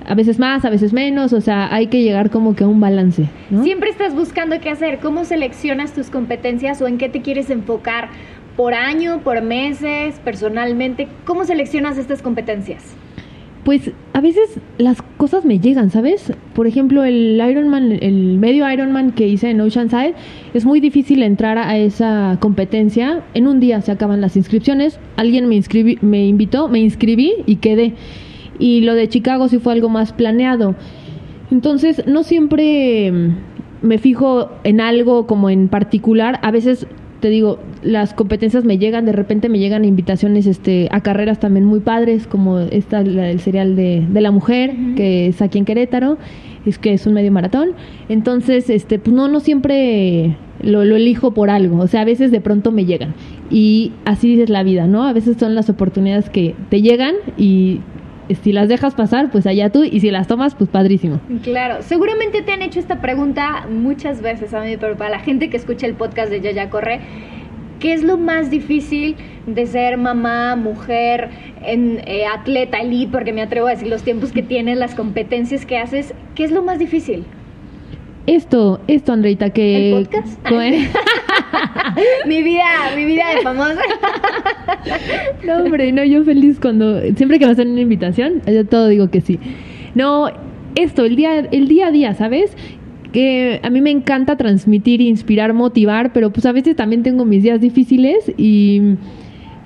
a 0.07 0.15
veces 0.15 0.39
más, 0.39 0.63
a 0.63 0.69
veces 0.69 0.93
menos, 0.93 1.33
o 1.33 1.41
sea, 1.41 1.73
hay 1.73 1.87
que 1.87 2.01
llegar 2.01 2.29
como 2.29 2.55
que 2.55 2.63
a 2.63 2.67
un 2.67 2.79
balance. 2.79 3.25
Siempre 3.63 3.89
estás 3.89 4.15
buscando 4.15 4.57
qué 4.61 4.69
hacer, 4.69 4.99
cómo 4.99 5.25
seleccionas 5.25 5.93
tus 5.93 6.09
competencias 6.09 6.81
o 6.81 6.87
en 6.87 6.97
qué 6.97 7.09
te 7.09 7.21
quieres 7.21 7.49
enfocar 7.49 8.07
por 8.55 8.73
año, 8.73 9.19
por 9.19 9.41
meses, 9.41 10.19
personalmente, 10.23 11.09
¿cómo 11.25 11.43
seleccionas 11.43 11.97
estas 11.97 12.21
competencias? 12.21 12.95
Pues 13.67 13.91
a 14.13 14.21
veces 14.21 14.61
las 14.77 15.01
cosas 15.17 15.43
me 15.43 15.59
llegan, 15.59 15.91
¿sabes? 15.91 16.31
Por 16.53 16.67
ejemplo, 16.67 17.03
el 17.03 17.43
Ironman, 17.45 17.91
el 17.91 18.37
medio 18.37 18.71
Ironman 18.71 19.11
que 19.11 19.27
hice 19.27 19.49
en 19.49 19.59
Oceanside, 19.59 20.13
es 20.53 20.63
muy 20.63 20.79
difícil 20.79 21.21
entrar 21.21 21.57
a 21.57 21.77
esa 21.77 22.37
competencia. 22.39 23.25
En 23.33 23.45
un 23.45 23.59
día 23.59 23.81
se 23.81 23.91
acaban 23.91 24.21
las 24.21 24.37
inscripciones. 24.37 25.01
Alguien 25.17 25.49
me, 25.49 25.59
me 25.99 26.25
invitó, 26.27 26.69
me 26.69 26.79
inscribí 26.79 27.33
y 27.45 27.57
quedé. 27.57 27.95
Y 28.57 28.79
lo 28.85 28.95
de 28.95 29.09
Chicago 29.09 29.49
sí 29.49 29.57
fue 29.57 29.73
algo 29.73 29.89
más 29.89 30.13
planeado. 30.13 30.73
Entonces, 31.51 32.07
no 32.07 32.23
siempre 32.23 33.11
me 33.81 33.97
fijo 33.97 34.49
en 34.63 34.79
algo 34.79 35.27
como 35.27 35.49
en 35.49 35.67
particular. 35.67 36.39
A 36.41 36.51
veces 36.51 36.87
te 37.27 37.31
digo, 37.31 37.59
las 37.83 38.13
competencias 38.13 38.63
me 38.63 38.77
llegan, 38.77 39.05
de 39.05 39.11
repente 39.11 39.49
me 39.49 39.59
llegan 39.59 39.83
invitaciones 39.83 40.47
este, 40.47 40.87
a 40.91 41.01
carreras 41.01 41.41
también 41.41 41.65
muy 41.65 41.81
padres, 41.81 42.25
como 42.25 42.59
esta, 42.59 43.03
la, 43.03 43.29
el 43.29 43.41
serial 43.41 43.75
de, 43.75 44.05
de 44.09 44.21
la 44.21 44.31
mujer, 44.31 44.73
que 44.95 45.27
es 45.27 45.41
aquí 45.41 45.57
en 45.57 45.65
Querétaro, 45.65 46.17
es 46.65 46.77
que 46.77 46.93
es 46.93 47.05
un 47.05 47.13
medio 47.13 47.33
maratón. 47.33 47.71
Entonces, 48.07 48.69
este, 48.69 48.97
pues 48.97 49.13
no, 49.13 49.27
no 49.27 49.41
siempre 49.41 50.37
lo, 50.61 50.85
lo, 50.85 50.95
elijo 50.95 51.31
por 51.31 51.49
algo, 51.49 51.79
o 51.79 51.87
sea, 51.87 52.01
a 52.01 52.05
veces 52.05 52.31
de 52.31 52.39
pronto 52.39 52.71
me 52.71 52.85
llegan. 52.85 53.13
Y 53.51 53.91
así 54.05 54.41
es 54.41 54.49
la 54.49 54.63
vida, 54.63 54.87
¿no? 54.87 55.03
A 55.03 55.11
veces 55.11 55.35
son 55.37 55.53
las 55.53 55.69
oportunidades 55.69 56.29
que 56.29 56.55
te 56.69 56.81
llegan 56.81 57.15
y 57.37 57.81
si 58.35 58.51
las 58.51 58.67
dejas 58.67 58.95
pasar, 58.95 59.31
pues 59.31 59.47
allá 59.47 59.69
tú, 59.69 59.83
y 59.83 59.99
si 59.99 60.11
las 60.11 60.27
tomas, 60.27 60.55
pues 60.55 60.69
padrísimo. 60.69 61.19
Claro, 61.43 61.81
seguramente 61.81 62.41
te 62.41 62.51
han 62.51 62.61
hecho 62.61 62.79
esta 62.79 63.01
pregunta 63.01 63.67
muchas 63.69 64.21
veces 64.21 64.53
a 64.53 64.61
mí, 64.61 64.77
pero 64.77 64.97
para 64.97 65.09
la 65.09 65.19
gente 65.19 65.49
que 65.49 65.57
escucha 65.57 65.87
el 65.87 65.93
podcast 65.93 66.29
de 66.29 66.41
Yaya 66.41 66.69
Corre, 66.69 66.99
¿qué 67.79 67.93
es 67.93 68.03
lo 68.03 68.17
más 68.17 68.49
difícil 68.49 69.15
de 69.45 69.65
ser 69.65 69.97
mamá, 69.97 70.55
mujer, 70.55 71.29
en, 71.63 72.01
eh, 72.05 72.25
atleta, 72.25 72.79
elite, 72.79 73.11
porque 73.11 73.33
me 73.33 73.41
atrevo 73.41 73.67
a 73.67 73.71
decir 73.71 73.87
los 73.87 74.03
tiempos 74.03 74.31
que 74.31 74.41
tienes, 74.41 74.77
las 74.77 74.95
competencias 74.95 75.65
que 75.65 75.77
haces? 75.77 76.13
¿Qué 76.35 76.43
es 76.43 76.51
lo 76.51 76.63
más 76.63 76.79
difícil? 76.79 77.25
Esto, 78.25 78.81
esto, 78.87 79.13
Andreita, 79.13 79.51
que... 79.51 79.91
¿El 79.91 80.05
podcast? 80.05 80.45
mi 82.25 82.43
vida, 82.43 82.63
mi 82.95 83.05
vida 83.05 83.25
de 83.35 83.41
famosa. 83.41 83.81
no, 85.45 85.57
hombre, 85.63 85.91
no, 85.91 86.03
yo 86.03 86.23
feliz 86.23 86.59
cuando... 86.59 87.01
Siempre 87.15 87.39
que 87.39 87.45
me 87.45 87.51
hacen 87.51 87.69
una 87.69 87.81
invitación, 87.81 88.41
yo 88.45 88.65
todo 88.65 88.87
digo 88.87 89.09
que 89.09 89.21
sí. 89.21 89.39
No, 89.95 90.29
esto, 90.75 91.05
el 91.05 91.15
día, 91.15 91.39
el 91.39 91.67
día 91.67 91.87
a 91.87 91.91
día, 91.91 92.13
¿sabes? 92.13 92.55
que 93.11 93.61
a 93.63 93.69
mí 93.69 93.81
me 93.81 93.89
encanta 93.89 94.35
transmitir, 94.35 95.01
inspirar, 95.01 95.53
motivar, 95.53 96.11
pero 96.13 96.31
pues 96.31 96.45
a 96.45 96.51
veces 96.51 96.75
también 96.75 97.03
tengo 97.03 97.25
mis 97.25 97.41
días 97.41 97.61
difíciles 97.61 98.31
y 98.37 98.95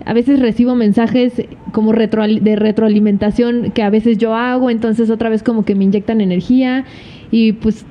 a 0.05 0.13
veces 0.13 0.39
recibo 0.39 0.75
mensajes 0.75 1.33
como 1.71 1.91
retro, 1.91 2.25
de 2.27 2.55
retroalimentación 2.55 3.71
que 3.71 3.83
a 3.83 3.89
veces 3.89 4.17
yo 4.17 4.35
hago, 4.35 4.69
entonces 4.69 5.09
otra 5.09 5.29
vez 5.29 5.43
como 5.43 5.65
que 5.65 5.75
me 5.75 5.83
inyectan 5.83 6.21
energía 6.21 6.85
y 7.31 7.53
pues 7.53 7.85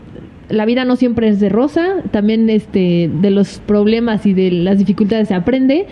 la 0.51 0.65
vida 0.67 0.85
no 0.85 0.97
siempre 0.97 1.29
es 1.29 1.41
de 1.41 1.49
rosa, 1.49 2.03
también 2.11 2.51
este, 2.51 3.11
de 3.13 3.31
los 3.31 3.59
problemas 3.61 4.27
y 4.27 4.35
de 4.35 4.51
las 4.51 4.79
dificultades 4.79 5.29
se 5.29 5.35
aprende 5.35 5.87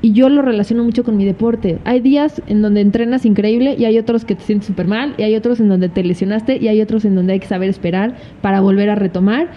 y 0.00 0.12
yo 0.12 0.28
lo 0.28 0.42
relaciono 0.42 0.84
mucho 0.84 1.02
con 1.02 1.16
mi 1.16 1.24
deporte. 1.24 1.78
Hay 1.84 2.00
días 2.00 2.40
en 2.46 2.62
donde 2.62 2.80
entrenas 2.80 3.26
increíble 3.26 3.74
y 3.76 3.84
hay 3.84 3.98
otros 3.98 4.24
que 4.24 4.34
te 4.34 4.42
sientes 4.42 4.68
súper 4.68 4.86
mal 4.86 5.14
y 5.18 5.22
hay 5.22 5.34
otros 5.34 5.58
en 5.60 5.68
donde 5.68 5.88
te 5.88 6.04
lesionaste 6.04 6.56
y 6.56 6.68
hay 6.68 6.80
otros 6.80 7.04
en 7.04 7.14
donde 7.14 7.32
hay 7.32 7.40
que 7.40 7.48
saber 7.48 7.68
esperar 7.68 8.16
para 8.40 8.60
volver 8.60 8.90
a 8.90 8.94
retomar. 8.94 9.48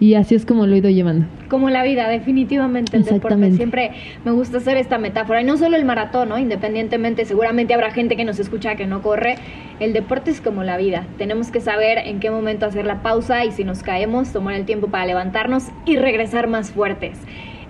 Y 0.00 0.14
así 0.14 0.34
es 0.34 0.46
como 0.46 0.66
lo 0.66 0.74
he 0.74 0.78
ido 0.78 0.88
llevando. 0.88 1.26
Como 1.48 1.68
la 1.68 1.84
vida, 1.84 2.08
definitivamente 2.08 2.96
el 2.96 3.04
deporte. 3.04 3.52
Siempre 3.52 3.90
me 4.24 4.32
gusta 4.32 4.56
hacer 4.56 4.78
esta 4.78 4.96
metáfora. 4.96 5.42
Y 5.42 5.44
no 5.44 5.58
solo 5.58 5.76
el 5.76 5.84
maratón, 5.84 6.30
¿no? 6.30 6.38
Independientemente, 6.38 7.26
seguramente 7.26 7.74
habrá 7.74 7.90
gente 7.90 8.16
que 8.16 8.24
nos 8.24 8.38
escucha 8.38 8.76
que 8.76 8.86
no 8.86 9.02
corre. 9.02 9.36
El 9.78 9.92
deporte 9.92 10.30
es 10.30 10.40
como 10.40 10.64
la 10.64 10.78
vida. 10.78 11.06
Tenemos 11.18 11.50
que 11.50 11.60
saber 11.60 11.98
en 11.98 12.18
qué 12.18 12.30
momento 12.30 12.64
hacer 12.64 12.86
la 12.86 13.02
pausa 13.02 13.44
y 13.44 13.52
si 13.52 13.62
nos 13.62 13.82
caemos, 13.82 14.32
tomar 14.32 14.54
el 14.54 14.64
tiempo 14.64 14.88
para 14.88 15.04
levantarnos 15.04 15.68
y 15.84 15.96
regresar 15.96 16.48
más 16.48 16.70
fuertes. 16.70 17.18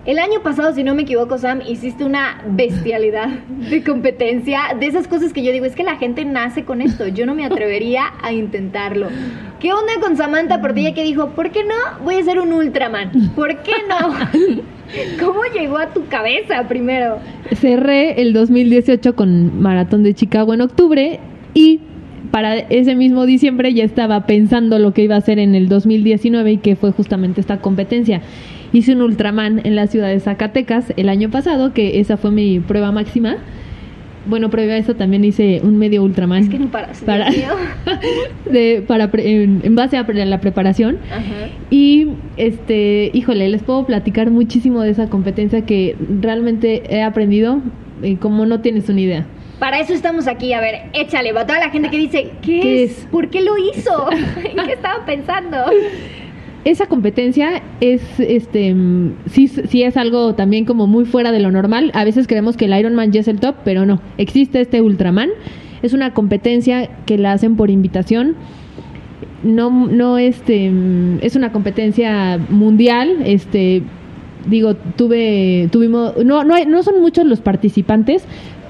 El 0.07 0.19
año 0.19 0.41
pasado, 0.43 0.73
si 0.75 0.83
no 0.83 0.95
me 0.95 1.03
equivoco, 1.03 1.37
Sam, 1.37 1.61
hiciste 1.69 2.05
una 2.05 2.43
bestialidad 2.49 3.29
de 3.49 3.85
competencia, 3.85 4.75
de 4.79 4.87
esas 4.87 5.07
cosas 5.07 5.35
que 5.35 5.43
yo 5.43 5.53
digo, 5.53 5.67
es 5.67 5.77
que 5.77 5.85
la 5.85 5.97
gente 5.97 6.25
nace 6.25 6.65
con 6.65 6.81
esto, 6.81 7.07
yo 7.07 7.27
no 7.27 7.35
me 7.35 7.45
atrevería 7.45 8.05
a 8.23 8.33
intentarlo. 8.33 9.09
¿Qué 9.61 9.75
onda 9.75 9.93
con 10.01 10.17
Samantha 10.17 10.63
Portilla 10.63 10.95
que 10.95 11.05
dijo, 11.05 11.31
¿por 11.31 11.51
qué 11.51 11.65
no? 11.65 12.03
Voy 12.03 12.15
a 12.15 12.23
ser 12.23 12.41
un 12.41 12.51
Ultraman. 12.51 13.11
¿Por 13.37 13.59
qué 13.59 13.73
no? 13.91 14.15
¿Cómo 15.21 15.41
llegó 15.55 15.77
a 15.77 15.93
tu 15.93 16.07
cabeza 16.07 16.67
primero? 16.67 17.19
Cerré 17.53 18.23
el 18.23 18.33
2018 18.33 19.15
con 19.15 19.61
Maratón 19.61 20.03
de 20.03 20.15
Chicago 20.15 20.55
en 20.55 20.63
octubre 20.63 21.21
y 21.53 21.81
para 22.31 22.57
ese 22.57 22.95
mismo 22.95 23.27
diciembre 23.27 23.75
ya 23.75 23.85
estaba 23.85 24.25
pensando 24.25 24.79
lo 24.79 24.95
que 24.95 25.03
iba 25.03 25.17
a 25.17 25.19
hacer 25.19 25.39
en 25.39 25.55
el 25.55 25.69
2019 25.69 26.53
y 26.53 26.57
que 26.57 26.75
fue 26.75 26.91
justamente 26.93 27.43
esta 27.43 27.61
competencia. 27.61 28.23
Hice 28.73 28.95
un 28.95 29.03
Ultraman 29.03 29.61
en 29.65 29.75
la 29.75 29.87
ciudad 29.87 30.09
de 30.09 30.21
Zacatecas 30.21 30.93
el 30.97 31.09
año 31.09 31.31
pasado, 31.31 31.73
que 31.73 32.01
esa 32.01 32.17
fue 32.17 32.31
mi 32.31 32.61
prueba 32.61 32.93
máxima. 32.93 33.39
Bueno, 34.27 34.51
previo 34.51 34.75
a 34.75 34.77
eso 34.77 34.95
también 34.95 35.25
hice 35.25 35.61
un 35.65 35.79
medio 35.79 36.03
Ultraman. 36.05 36.43
Es 36.43 36.49
que 36.49 36.59
no 36.59 36.71
paras, 36.71 37.01
para, 37.01 37.31
de, 38.51 38.85
para 38.87 39.11
en, 39.15 39.75
base 39.75 39.97
a 39.97 40.03
la 40.05 40.41
preparación. 40.41 40.99
Y, 41.71 42.09
este, 42.37 43.11
híjole, 43.13 43.49
les 43.49 43.63
puedo 43.63 43.87
platicar 43.87 44.31
muchísimo 44.31 44.83
de 44.83 44.91
esa 44.91 45.09
competencia 45.09 45.65
que 45.65 45.97
realmente 46.21 46.83
he 46.95 47.03
aprendido 47.03 47.61
eh, 48.03 48.17
como 48.19 48.47
no 48.47 48.61
tienes 48.61 48.89
una 48.89 49.01
idea. 49.01 49.27
Para 49.59 49.79
eso 49.79 49.93
estamos 49.93 50.27
aquí. 50.27 50.53
A 50.55 50.61
ver, 50.61 50.87
échale, 50.95 51.33
va 51.33 51.47
toda 51.47 51.59
la 51.59 51.71
gente 51.71 51.91
que 51.91 51.99
dice, 51.99 52.31
¿qué, 52.41 52.85
es? 52.85 53.07
¿Por 53.11 53.29
qué 53.29 53.43
lo 53.43 53.59
hizo? 53.59 54.09
qué 54.67 54.73
estaba 54.73 55.05
pensando? 55.05 55.59
Esa 56.65 56.87
competencia 56.87 57.63
es, 57.81 58.03
este, 58.19 58.75
sí, 59.27 59.49
sí 59.49 59.83
es 59.83 59.97
algo 59.97 60.35
también 60.35 60.65
como 60.65 60.87
muy 60.87 61.05
fuera 61.05 61.33
de 61.33 61.41
lo 61.41 61.51
normal. 61.51 61.91
A 61.95 62.05
veces 62.05 62.27
creemos 62.27 62.57
que 62.57 62.67
el 62.67 62.79
Ironman 62.79 63.13
ya 63.13 63.21
es 63.21 63.29
el 63.29 63.41
top, 63.41 63.57
pero 63.65 63.87
no. 63.87 64.01
Existe 64.19 64.61
este 64.61 64.83
Ultraman. 64.83 65.31
Es 65.83 65.95
una 65.95 66.13
competencia 66.13 66.91
que 67.07 67.17
la 67.17 67.33
hacen 67.33 67.57
por 67.57 67.71
invitación. 67.71 68.37
No, 69.43 69.71
no, 69.71 70.19
este, 70.19 70.71
es 71.23 71.35
una 71.35 71.51
competencia 71.51 72.39
mundial. 72.51 73.23
Este, 73.25 73.83
digo, 74.47 74.75
tuve, 74.75 75.69
tuvimos, 75.73 76.23
no, 76.25 76.45
no, 76.45 76.63
no 76.67 76.83
son 76.83 77.01
muchos 77.01 77.25
los 77.25 77.41
participantes, 77.41 78.25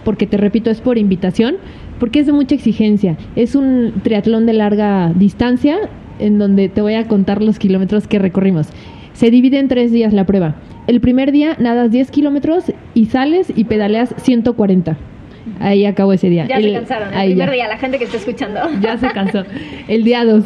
porque 0.05 0.29
te 0.29 0.37
repito, 0.37 0.71
es 0.71 0.81
por 0.81 0.97
invitación, 0.97 1.57
porque 1.99 2.21
es 2.21 2.27
de 2.27 2.33
mucha 2.33 2.55
exigencia. 2.55 3.17
Es 3.35 3.57
un 3.57 3.95
triatlón 4.05 4.47
de 4.47 4.53
larga 4.53 5.13
distancia 5.13 5.77
en 6.21 6.39
donde 6.39 6.69
te 6.69 6.83
voy 6.83 6.95
a 6.95 7.09
contar 7.09 7.43
los 7.43 7.59
kilómetros 7.59 8.07
que 8.07 8.19
recorrimos. 8.19 8.69
Se 9.13 9.31
divide 9.31 9.59
en 9.59 9.69
tres 9.69 9.93
días 9.93 10.13
la 10.13 10.25
prueba. 10.25 10.57
El 10.87 11.01
primer 11.01 11.33
día 11.33 11.57
nadas 11.59 11.91
10 11.91 12.11
kilómetros 12.11 12.73
y 12.95 13.07
sales 13.07 13.53
y 13.55 13.65
pedaleas 13.65 14.15
140. 14.19 14.97
Ahí 15.59 15.85
acabó 15.85 16.13
ese 16.13 16.29
día. 16.29 16.47
Ya 16.47 16.61
se 16.61 16.73
cansaron. 16.73 17.15
El 17.15 17.31
primer 17.31 17.51
día, 17.51 17.69
la 17.69 17.79
gente 17.79 17.99
que 17.99 18.05
está 18.05 18.17
escuchando. 18.17 18.61
Ya 18.81 18.97
se 18.99 19.09
cansó. 19.09 19.45
El 19.89 20.05
día 20.05 20.25
2 20.25 20.45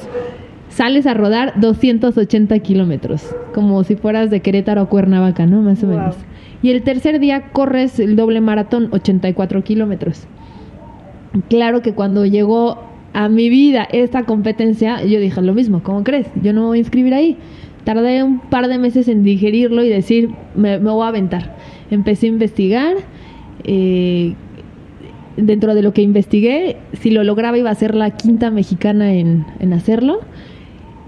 sales 0.74 1.06
a 1.06 1.14
rodar 1.14 1.52
280 1.56 2.58
kilómetros, 2.58 3.34
como 3.54 3.84
si 3.84 3.94
fueras 3.94 4.30
de 4.30 4.40
Querétaro 4.40 4.82
o 4.82 4.88
Cuernavaca, 4.88 5.46
¿no? 5.46 5.62
Más 5.62 5.82
o 5.84 5.86
menos. 5.86 6.16
Y 6.62 6.70
el 6.70 6.82
tercer 6.82 7.20
día 7.20 7.52
corres 7.52 8.00
el 8.00 8.16
doble 8.16 8.40
maratón, 8.40 8.88
84 8.90 9.62
kilómetros. 9.62 10.26
Claro 11.48 11.82
que 11.82 11.92
cuando 11.92 12.26
llegó 12.26 12.82
a 13.14 13.28
mi 13.28 13.48
vida 13.48 13.88
esta 13.92 14.24
competencia, 14.24 15.02
yo 15.04 15.20
dije 15.20 15.40
lo 15.40 15.54
mismo, 15.54 15.82
¿cómo 15.82 16.02
crees? 16.02 16.26
Yo 16.42 16.52
no 16.52 16.62
me 16.62 16.66
voy 16.66 16.78
a 16.78 16.80
inscribir 16.80 17.14
ahí. 17.14 17.36
Tardé 17.84 18.22
un 18.24 18.40
par 18.40 18.66
de 18.68 18.76
meses 18.76 19.08
en 19.08 19.22
digerirlo 19.22 19.84
y 19.84 19.88
decir, 19.88 20.30
me, 20.56 20.78
voy 20.78 21.04
a 21.04 21.08
aventar. 21.08 21.56
Empecé 21.90 22.26
a 22.26 22.30
investigar. 22.30 22.96
Eh, 23.62 24.34
dentro 25.36 25.74
de 25.74 25.82
lo 25.82 25.92
que 25.92 26.02
investigué, 26.02 26.76
si 26.92 27.10
lo 27.10 27.24
lograba 27.24 27.56
iba 27.56 27.70
a 27.70 27.74
ser 27.74 27.94
la 27.94 28.10
quinta 28.10 28.50
mexicana 28.50 29.14
en, 29.14 29.44
hacerlo. 29.72 30.20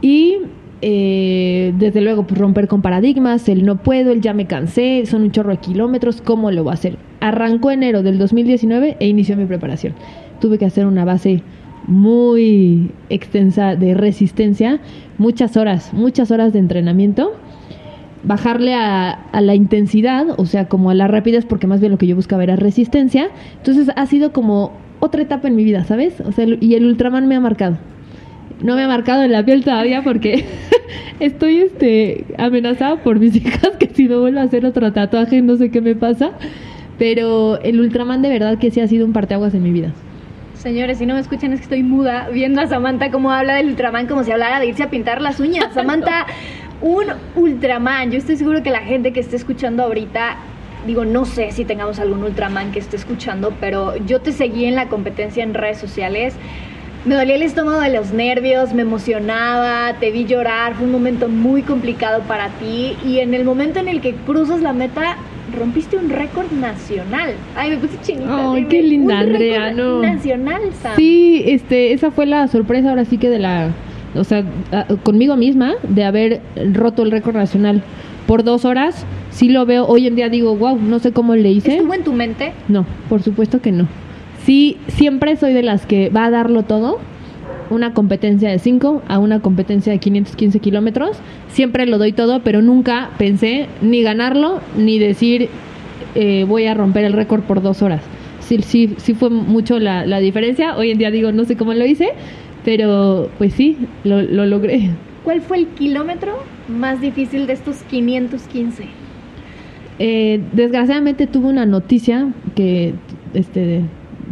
Y 0.00 0.36
eh, 0.82 1.72
desde 1.78 2.00
luego, 2.02 2.24
pues 2.24 2.38
romper 2.38 2.68
con 2.68 2.82
paradigmas, 2.82 3.48
el 3.48 3.64
no 3.64 3.82
puedo, 3.82 4.12
el 4.12 4.20
ya 4.20 4.32
me 4.32 4.46
cansé, 4.46 5.06
son 5.06 5.22
un 5.22 5.32
chorro 5.32 5.50
de 5.50 5.58
kilómetros, 5.58 6.20
¿cómo 6.22 6.50
lo 6.52 6.62
voy 6.62 6.70
a 6.70 6.74
hacer? 6.74 6.98
Arrancó 7.20 7.70
enero 7.70 8.02
del 8.02 8.18
2019 8.18 8.96
e 9.00 9.08
inició 9.08 9.36
mi 9.36 9.46
preparación. 9.46 9.94
Tuve 10.40 10.58
que 10.58 10.66
hacer 10.66 10.86
una 10.86 11.04
base 11.04 11.42
muy 11.86 12.90
extensa 13.10 13.76
de 13.76 13.94
resistencia, 13.94 14.80
muchas 15.18 15.56
horas, 15.56 15.92
muchas 15.92 16.30
horas 16.30 16.52
de 16.52 16.58
entrenamiento, 16.58 17.34
bajarle 18.24 18.74
a, 18.74 19.18
la 19.32 19.54
intensidad, 19.54 20.26
o 20.36 20.46
sea, 20.46 20.68
como 20.68 20.90
a 20.90 20.94
la 20.94 21.06
rapidez, 21.08 21.44
porque 21.44 21.66
más 21.66 21.80
bien 21.80 21.92
lo 21.92 21.98
que 21.98 22.06
yo 22.06 22.16
buscaba 22.16 22.42
era 22.42 22.56
resistencia. 22.56 23.28
Entonces 23.58 23.90
ha 23.94 24.06
sido 24.06 24.32
como 24.32 24.72
otra 25.00 25.22
etapa 25.22 25.48
en 25.48 25.56
mi 25.56 25.64
vida, 25.64 25.84
¿sabes? 25.84 26.20
O 26.20 26.32
sea, 26.32 26.46
y 26.60 26.74
el 26.74 26.86
Ultraman 26.86 27.28
me 27.28 27.36
ha 27.36 27.40
marcado. 27.40 27.78
No 28.62 28.74
me 28.74 28.82
ha 28.82 28.88
marcado 28.88 29.22
en 29.22 29.32
la 29.32 29.44
piel 29.44 29.62
todavía 29.64 30.02
porque 30.02 30.44
estoy 31.20 31.58
este 31.58 32.24
amenazada 32.38 32.96
por 33.02 33.20
mis 33.20 33.36
hijas 33.36 33.76
que 33.78 33.90
si 33.92 34.08
no 34.08 34.20
vuelvo 34.20 34.40
a 34.40 34.44
hacer 34.44 34.64
otro 34.64 34.92
tatuaje 34.92 35.42
no 35.42 35.56
sé 35.56 35.70
qué 35.70 35.80
me 35.80 35.94
pasa. 35.94 36.32
Pero 36.98 37.60
el 37.60 37.78
Ultraman 37.78 38.22
de 38.22 38.30
verdad 38.30 38.58
que 38.58 38.70
sí 38.70 38.80
ha 38.80 38.88
sido 38.88 39.04
un 39.04 39.12
parteaguas 39.12 39.54
en 39.54 39.62
mi 39.62 39.70
vida. 39.70 39.92
Señores, 40.58 40.98
si 40.98 41.06
no 41.06 41.14
me 41.14 41.20
escuchan 41.20 41.52
es 41.52 41.60
que 41.60 41.64
estoy 41.64 41.82
muda 41.82 42.28
viendo 42.32 42.60
a 42.60 42.66
Samantha 42.66 43.10
cómo 43.10 43.30
habla 43.30 43.54
del 43.54 43.68
Ultraman 43.68 44.06
como 44.06 44.24
si 44.24 44.32
hablara 44.32 44.58
de 44.58 44.66
irse 44.66 44.82
a 44.82 44.90
pintar 44.90 45.20
las 45.20 45.38
uñas. 45.38 45.68
Samantha, 45.74 46.26
un 46.80 47.06
Ultraman. 47.34 48.10
Yo 48.10 48.18
estoy 48.18 48.36
seguro 48.36 48.62
que 48.62 48.70
la 48.70 48.80
gente 48.80 49.12
que 49.12 49.20
esté 49.20 49.36
escuchando 49.36 49.82
ahorita 49.82 50.36
digo, 50.86 51.04
no 51.04 51.24
sé 51.24 51.52
si 51.52 51.64
tengamos 51.64 51.98
algún 51.98 52.22
Ultraman 52.22 52.72
que 52.72 52.78
esté 52.78 52.96
escuchando, 52.96 53.52
pero 53.60 53.96
yo 54.06 54.20
te 54.20 54.32
seguí 54.32 54.64
en 54.64 54.76
la 54.76 54.88
competencia 54.88 55.42
en 55.42 55.52
redes 55.52 55.78
sociales. 55.78 56.34
Me 57.04 57.14
dolía 57.14 57.36
el 57.36 57.42
estómago 57.42 57.80
de 57.80 57.90
los 57.90 58.12
nervios, 58.12 58.72
me 58.72 58.82
emocionaba, 58.82 59.94
te 60.00 60.10
vi 60.10 60.24
llorar, 60.24 60.74
fue 60.74 60.86
un 60.86 60.92
momento 60.92 61.28
muy 61.28 61.62
complicado 61.62 62.22
para 62.22 62.48
ti 62.50 62.96
y 63.04 63.18
en 63.18 63.34
el 63.34 63.44
momento 63.44 63.78
en 63.78 63.88
el 63.88 64.00
que 64.00 64.14
cruzas 64.14 64.60
la 64.60 64.72
meta 64.72 65.16
rompiste 65.54 65.96
un 65.96 66.08
récord 66.10 66.50
nacional. 66.52 67.34
Ay, 67.54 67.70
me 67.70 67.76
puse 67.76 67.98
chinita. 68.02 68.52
Ay, 68.52 68.64
qué 68.64 68.82
linda, 68.82 69.20
Andrea, 69.20 69.72
no. 69.72 70.02
Nacional, 70.02 70.62
Sam. 70.82 70.96
Sí, 70.96 71.42
este, 71.46 71.92
esa 71.92 72.10
fue 72.10 72.26
la 72.26 72.48
sorpresa 72.48 72.90
ahora 72.90 73.04
sí 73.04 73.18
que 73.18 73.28
de 73.28 73.38
la, 73.38 73.70
o 74.14 74.24
sea, 74.24 74.44
conmigo 75.02 75.36
misma, 75.36 75.74
de 75.88 76.04
haber 76.04 76.40
roto 76.72 77.02
el 77.02 77.10
récord 77.10 77.36
nacional 77.36 77.82
por 78.26 78.44
dos 78.44 78.64
horas. 78.64 79.04
Sí 79.30 79.48
lo 79.48 79.66
veo, 79.66 79.86
hoy 79.86 80.06
en 80.06 80.16
día 80.16 80.28
digo, 80.28 80.56
wow, 80.56 80.78
no 80.78 80.98
sé 80.98 81.12
cómo 81.12 81.36
le 81.36 81.50
hice. 81.50 81.76
¿Estuvo 81.76 81.94
en 81.94 82.04
tu 82.04 82.12
mente? 82.12 82.52
No, 82.68 82.86
por 83.08 83.22
supuesto 83.22 83.60
que 83.60 83.72
no. 83.72 83.86
Sí, 84.44 84.78
siempre 84.88 85.36
soy 85.36 85.52
de 85.52 85.62
las 85.62 85.86
que 85.86 86.08
va 86.08 86.26
a 86.26 86.30
darlo 86.30 86.62
todo 86.62 86.98
una 87.70 87.94
competencia 87.94 88.50
de 88.50 88.58
5 88.58 89.02
a 89.08 89.18
una 89.18 89.40
competencia 89.40 89.92
de 89.92 89.98
515 89.98 90.58
kilómetros. 90.60 91.16
Siempre 91.48 91.86
lo 91.86 91.98
doy 91.98 92.12
todo, 92.12 92.40
pero 92.40 92.62
nunca 92.62 93.10
pensé 93.18 93.66
ni 93.82 94.02
ganarlo 94.02 94.60
ni 94.76 94.98
decir 94.98 95.48
eh, 96.14 96.44
voy 96.48 96.66
a 96.66 96.74
romper 96.74 97.04
el 97.04 97.12
récord 97.12 97.42
por 97.42 97.62
dos 97.62 97.82
horas. 97.82 98.02
Sí, 98.40 98.58
sí, 98.62 98.94
sí 98.98 99.14
fue 99.14 99.30
mucho 99.30 99.78
la, 99.78 100.06
la, 100.06 100.20
diferencia. 100.20 100.76
Hoy 100.76 100.90
en 100.90 100.98
día 100.98 101.10
digo, 101.10 101.32
no 101.32 101.44
sé 101.44 101.56
cómo 101.56 101.74
lo 101.74 101.84
hice, 101.84 102.10
pero 102.64 103.28
pues 103.38 103.54
sí, 103.54 103.76
lo, 104.04 104.22
lo 104.22 104.46
logré. 104.46 104.90
¿Cuál 105.24 105.40
fue 105.40 105.58
el 105.58 105.66
kilómetro 105.66 106.36
más 106.68 107.00
difícil 107.00 107.46
de 107.46 107.54
estos 107.54 107.82
515? 107.90 108.84
Eh, 109.98 110.40
desgraciadamente 110.52 111.26
tuve 111.26 111.48
una 111.48 111.66
noticia 111.66 112.28
que 112.54 112.94
este 113.32 113.80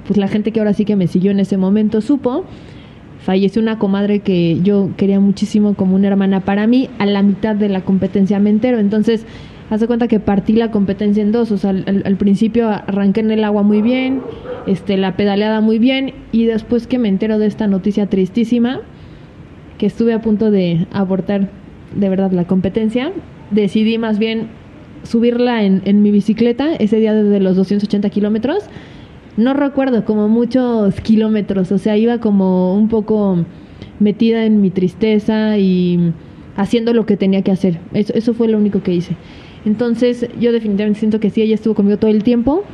pues 0.06 0.18
la 0.18 0.28
gente 0.28 0.52
que 0.52 0.60
ahora 0.60 0.74
sí 0.74 0.84
que 0.84 0.96
me 0.96 1.06
siguió 1.06 1.30
en 1.30 1.40
ese 1.40 1.56
momento 1.56 2.02
supo 2.02 2.44
falleció 3.24 3.62
una 3.62 3.78
comadre 3.78 4.20
que 4.20 4.60
yo 4.62 4.90
quería 4.98 5.18
muchísimo 5.18 5.74
como 5.74 5.96
una 5.96 6.08
hermana 6.08 6.40
para 6.40 6.66
mí, 6.66 6.90
a 6.98 7.06
la 7.06 7.22
mitad 7.22 7.56
de 7.56 7.70
la 7.70 7.80
competencia 7.80 8.38
me 8.38 8.50
entero. 8.50 8.78
Entonces, 8.78 9.24
hace 9.70 9.86
cuenta 9.86 10.08
que 10.08 10.20
partí 10.20 10.52
la 10.52 10.70
competencia 10.70 11.22
en 11.22 11.32
dos. 11.32 11.50
O 11.50 11.56
sea, 11.56 11.70
al, 11.70 12.16
principio 12.16 12.68
arranqué 12.68 13.20
en 13.20 13.30
el 13.30 13.42
agua 13.42 13.62
muy 13.62 13.80
bien, 13.80 14.20
este, 14.66 14.98
la 14.98 15.16
pedaleada 15.16 15.62
muy 15.62 15.78
bien, 15.78 16.12
y 16.32 16.44
después 16.44 16.86
que 16.86 16.98
me 16.98 17.08
entero 17.08 17.38
de 17.38 17.46
esta 17.46 17.66
noticia 17.66 18.06
tristísima, 18.08 18.82
que 19.78 19.86
estuve 19.86 20.12
a 20.12 20.20
punto 20.20 20.50
de 20.50 20.86
abortar 20.92 21.48
de 21.96 22.08
verdad 22.10 22.30
la 22.30 22.44
competencia, 22.44 23.10
decidí 23.50 23.96
más 23.96 24.18
bien 24.18 24.48
subirla 25.02 25.64
en, 25.64 25.80
en 25.86 26.02
mi 26.02 26.10
bicicleta 26.10 26.74
ese 26.74 26.98
día 26.98 27.14
desde 27.14 27.40
los 27.40 27.56
280 27.56 28.10
kilómetros 28.10 28.64
no 29.36 29.54
recuerdo, 29.54 30.04
como 30.04 30.28
muchos 30.28 31.00
kilómetros, 31.00 31.72
o 31.72 31.78
sea, 31.78 31.96
iba 31.96 32.18
como 32.18 32.74
un 32.74 32.88
poco 32.88 33.44
metida 34.00 34.44
en 34.44 34.60
mi 34.60 34.70
tristeza 34.70 35.58
y 35.58 36.12
haciendo 36.56 36.92
lo 36.92 37.06
que 37.06 37.16
tenía 37.16 37.42
que 37.42 37.50
hacer. 37.50 37.78
Eso, 37.92 38.12
eso 38.14 38.34
fue 38.34 38.48
lo 38.48 38.58
único 38.58 38.82
que 38.82 38.94
hice. 38.94 39.16
Entonces 39.64 40.28
yo 40.40 40.52
definitivamente 40.52 41.00
siento 41.00 41.20
que 41.20 41.30
sí, 41.30 41.42
ella 41.42 41.54
estuvo 41.54 41.74
conmigo 41.74 41.98
todo 41.98 42.10
el 42.10 42.22
tiempo. 42.22 42.64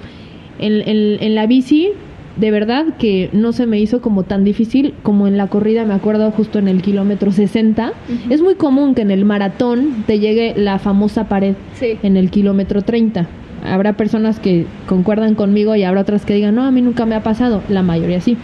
En, 0.58 0.82
en, 0.86 1.34
la 1.34 1.46
bici, 1.46 1.90
de 2.36 2.50
verdad 2.50 2.96
que 2.98 3.30
no 3.32 3.52
se 3.52 3.66
me 3.66 3.80
hizo 3.80 4.02
como 4.02 4.24
tan 4.24 4.44
difícil 4.44 4.92
como 5.02 5.26
en 5.26 5.38
la 5.38 5.46
corrida, 5.46 5.86
me 5.86 5.94
acuerdo 5.94 6.30
justo 6.32 6.58
en 6.58 6.68
el 6.68 6.82
kilómetro 6.82 7.32
60. 7.32 7.92
Es 8.28 8.42
muy 8.42 8.56
común 8.56 8.94
que 8.94 9.02
en 9.02 9.10
el 9.10 9.24
maratón 9.24 10.04
te 10.06 10.18
llegue 10.18 10.54
la 10.56 10.78
famosa 10.78 11.28
pared 11.28 11.54
en 11.80 12.16
el 12.18 12.30
kilómetro 12.30 12.82
30. 12.82 13.26
Habrá 13.64 13.94
personas 13.94 14.40
que 14.40 14.66
concuerdan 14.86 15.34
conmigo 15.34 15.76
y 15.76 15.82
habrá 15.82 16.00
otras 16.02 16.24
que 16.24 16.34
digan, 16.34 16.54
no, 16.54 16.64
a 16.64 16.70
mí 16.70 16.82
nunca 16.82 17.06
me 17.06 17.14
ha 17.14 17.22
pasado. 17.22 17.62
La 17.68 17.82
mayoría 17.82 18.20
sí. 18.20 18.36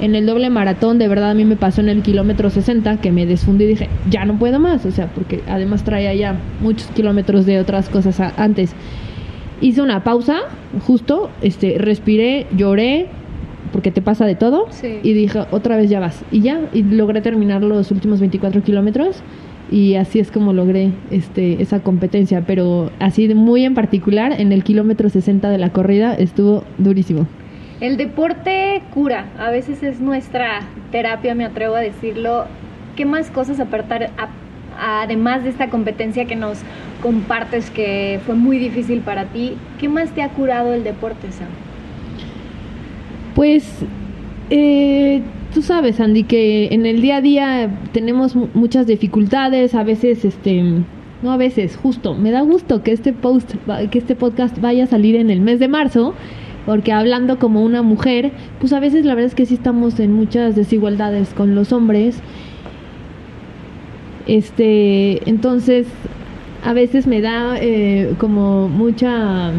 En 0.00 0.14
el 0.14 0.26
doble 0.26 0.50
maratón, 0.50 0.98
de 0.98 1.08
verdad, 1.08 1.30
a 1.30 1.34
mí 1.34 1.44
me 1.44 1.56
pasó 1.56 1.80
en 1.80 1.88
el 1.88 2.02
kilómetro 2.02 2.50
60 2.50 2.98
que 2.98 3.12
me 3.12 3.24
desfundí 3.24 3.64
y 3.64 3.68
dije, 3.68 3.88
ya 4.10 4.24
no 4.24 4.38
puedo 4.38 4.60
más. 4.60 4.84
O 4.84 4.90
sea, 4.90 5.06
porque 5.08 5.42
además 5.48 5.84
traía 5.84 6.14
ya 6.14 6.36
muchos 6.60 6.88
kilómetros 6.88 7.46
de 7.46 7.58
otras 7.58 7.88
cosas 7.88 8.20
antes. 8.36 8.74
Hice 9.60 9.80
una 9.80 10.04
pausa, 10.04 10.40
justo, 10.86 11.30
este, 11.40 11.78
respiré, 11.78 12.46
lloré, 12.54 13.06
porque 13.72 13.90
te 13.90 14.02
pasa 14.02 14.26
de 14.26 14.34
todo. 14.34 14.68
Y 15.02 15.12
dije, 15.14 15.40
otra 15.50 15.76
vez 15.76 15.88
ya 15.88 15.98
vas. 15.98 16.22
Y 16.30 16.40
ya, 16.40 16.60
y 16.72 16.82
logré 16.82 17.20
terminar 17.22 17.62
los 17.62 17.90
últimos 17.90 18.20
24 18.20 18.62
kilómetros. 18.62 19.22
Y 19.70 19.96
así 19.96 20.20
es 20.20 20.30
como 20.30 20.52
logré 20.52 20.92
este, 21.10 21.60
esa 21.62 21.80
competencia. 21.80 22.42
Pero 22.46 22.90
así 23.00 23.32
muy 23.34 23.64
en 23.64 23.74
particular, 23.74 24.38
en 24.38 24.52
el 24.52 24.64
kilómetro 24.64 25.08
60 25.08 25.48
de 25.48 25.58
la 25.58 25.70
corrida 25.70 26.14
estuvo 26.14 26.64
durísimo. 26.78 27.26
El 27.80 27.96
deporte 27.96 28.82
cura, 28.94 29.26
a 29.38 29.50
veces 29.50 29.82
es 29.82 30.00
nuestra 30.00 30.60
terapia, 30.90 31.34
me 31.34 31.44
atrevo 31.44 31.74
a 31.74 31.80
decirlo. 31.80 32.46
¿Qué 32.96 33.04
más 33.04 33.30
cosas 33.30 33.60
apartar, 33.60 34.10
además 34.78 35.44
de 35.44 35.50
esta 35.50 35.68
competencia 35.68 36.24
que 36.24 36.36
nos 36.36 36.58
compartes 37.02 37.70
que 37.70 38.20
fue 38.24 38.34
muy 38.34 38.58
difícil 38.58 39.00
para 39.00 39.26
ti, 39.26 39.52
qué 39.78 39.88
más 39.88 40.10
te 40.12 40.22
ha 40.22 40.30
curado 40.30 40.72
el 40.72 40.84
deporte, 40.84 41.30
Sam? 41.32 41.48
Pues 43.34 43.84
eh, 44.48 45.20
tú 45.56 45.62
sabes, 45.62 46.00
Andy, 46.00 46.24
que 46.24 46.68
en 46.70 46.84
el 46.84 47.00
día 47.00 47.16
a 47.16 47.20
día 47.22 47.70
tenemos 47.92 48.36
muchas 48.36 48.86
dificultades, 48.86 49.74
a 49.74 49.84
veces, 49.84 50.22
este, 50.26 50.62
no 51.22 51.32
a 51.32 51.38
veces, 51.38 51.78
justo, 51.78 52.14
me 52.14 52.30
da 52.30 52.42
gusto 52.42 52.82
que 52.82 52.92
este 52.92 53.14
post, 53.14 53.54
que 53.90 53.98
este 53.98 54.14
podcast 54.14 54.60
vaya 54.60 54.84
a 54.84 54.86
salir 54.86 55.16
en 55.16 55.30
el 55.30 55.40
mes 55.40 55.58
de 55.58 55.68
marzo 55.68 56.12
porque 56.66 56.92
hablando 56.92 57.38
como 57.38 57.64
una 57.64 57.80
mujer, 57.80 58.32
pues 58.60 58.74
a 58.74 58.80
veces 58.80 59.06
la 59.06 59.14
verdad 59.14 59.28
es 59.28 59.34
que 59.34 59.46
sí 59.46 59.54
estamos 59.54 59.98
en 59.98 60.12
muchas 60.12 60.56
desigualdades 60.56 61.32
con 61.32 61.54
los 61.54 61.72
hombres. 61.72 62.20
Este, 64.26 65.26
entonces, 65.26 65.86
a 66.66 66.74
veces 66.74 67.06
me 67.06 67.22
da 67.22 67.56
eh, 67.58 68.12
como 68.18 68.68
mucha 68.68 69.52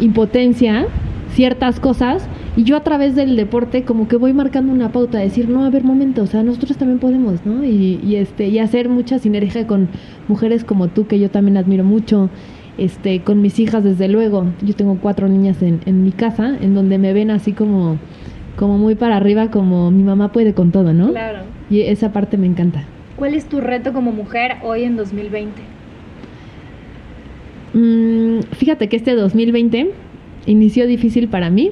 impotencia 0.00 0.88
ciertas 1.34 1.78
cosas 1.78 2.28
y 2.56 2.64
yo 2.64 2.76
a 2.76 2.82
través 2.82 3.14
del 3.14 3.36
deporte 3.36 3.84
como 3.84 4.08
que 4.08 4.16
voy 4.16 4.32
marcando 4.32 4.72
una 4.72 4.90
pauta, 4.90 5.18
decir, 5.18 5.48
no, 5.48 5.64
a 5.64 5.70
ver, 5.70 5.84
momento, 5.84 6.22
o 6.22 6.26
sea, 6.26 6.42
nosotros 6.42 6.78
también 6.78 6.98
podemos, 6.98 7.44
¿no? 7.44 7.64
Y, 7.64 8.00
y, 8.02 8.16
este, 8.16 8.48
y 8.48 8.58
hacer 8.58 8.88
mucha 8.88 9.18
sinergia 9.18 9.66
con 9.66 9.88
mujeres 10.26 10.64
como 10.64 10.88
tú, 10.88 11.06
que 11.06 11.18
yo 11.18 11.30
también 11.30 11.58
admiro 11.58 11.84
mucho, 11.84 12.30
este, 12.78 13.20
con 13.20 13.42
mis 13.42 13.58
hijas, 13.58 13.84
desde 13.84 14.08
luego. 14.08 14.46
Yo 14.62 14.74
tengo 14.74 14.98
cuatro 15.00 15.28
niñas 15.28 15.62
en, 15.62 15.80
en 15.84 16.02
mi 16.02 16.12
casa, 16.12 16.56
en 16.60 16.74
donde 16.74 16.96
me 16.96 17.12
ven 17.12 17.30
así 17.30 17.52
como, 17.52 17.98
como 18.56 18.78
muy 18.78 18.94
para 18.94 19.16
arriba, 19.16 19.50
como 19.50 19.90
mi 19.90 20.02
mamá 20.02 20.32
puede 20.32 20.54
con 20.54 20.72
todo, 20.72 20.94
¿no? 20.94 21.10
Claro. 21.10 21.40
Y 21.68 21.82
esa 21.82 22.12
parte 22.12 22.38
me 22.38 22.46
encanta. 22.46 22.84
¿Cuál 23.16 23.34
es 23.34 23.46
tu 23.46 23.60
reto 23.60 23.92
como 23.92 24.12
mujer 24.12 24.56
hoy 24.62 24.84
en 24.84 24.96
2020? 24.96 25.62
Mm, 27.74 28.40
fíjate 28.52 28.88
que 28.88 28.96
este 28.96 29.14
2020 29.14 29.90
inició 30.46 30.86
difícil 30.86 31.28
para 31.28 31.50
mí. 31.50 31.70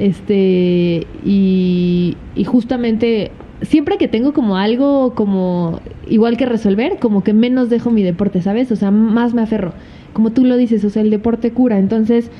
Este, 0.00 1.06
y, 1.24 2.16
justamente 2.46 3.30
siempre 3.60 3.98
que 3.98 4.08
tengo 4.08 4.32
como 4.32 4.56
algo 4.56 5.14
como 5.14 5.80
igual 6.08 6.38
que 6.38 6.46
resolver, 6.46 6.98
como 6.98 7.22
que 7.22 7.34
menos 7.34 7.68
dejo 7.68 7.90
mi 7.90 8.02
deporte, 8.02 8.40
¿sabes? 8.40 8.72
O 8.72 8.76
sea, 8.76 8.90
más 8.90 9.34
me 9.34 9.42
aferro 9.42 9.74
como 10.12 10.30
tú 10.30 10.44
lo 10.44 10.56
dices, 10.56 10.84
o 10.84 10.90
sea, 10.90 11.02
el 11.02 11.10
deporte 11.10 11.52
cura. 11.52 11.78
Entonces, 11.78 12.30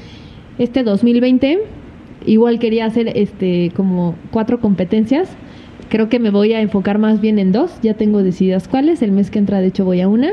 este 0.59 0.83
2020 0.83 1.61
igual 2.27 2.59
quería 2.59 2.85
hacer 2.85 3.12
este 3.14 3.73
como 3.75 4.14
cuatro 4.31 4.61
competencias. 4.61 5.29
Creo 5.88 6.09
que 6.09 6.18
me 6.18 6.31
voy 6.31 6.53
a 6.53 6.61
enfocar 6.61 6.99
más 6.99 7.20
bien 7.20 7.38
en 7.38 7.53
dos, 7.53 7.81
ya 7.83 7.94
tengo 7.94 8.23
decididas 8.23 8.68
cuáles, 8.68 9.03
el 9.03 9.12
mes 9.12 9.31
que 9.31 9.38
entra 9.38 9.61
de 9.61 9.68
hecho 9.68 9.85
voy 9.85 10.01
a 10.01 10.09
una 10.09 10.31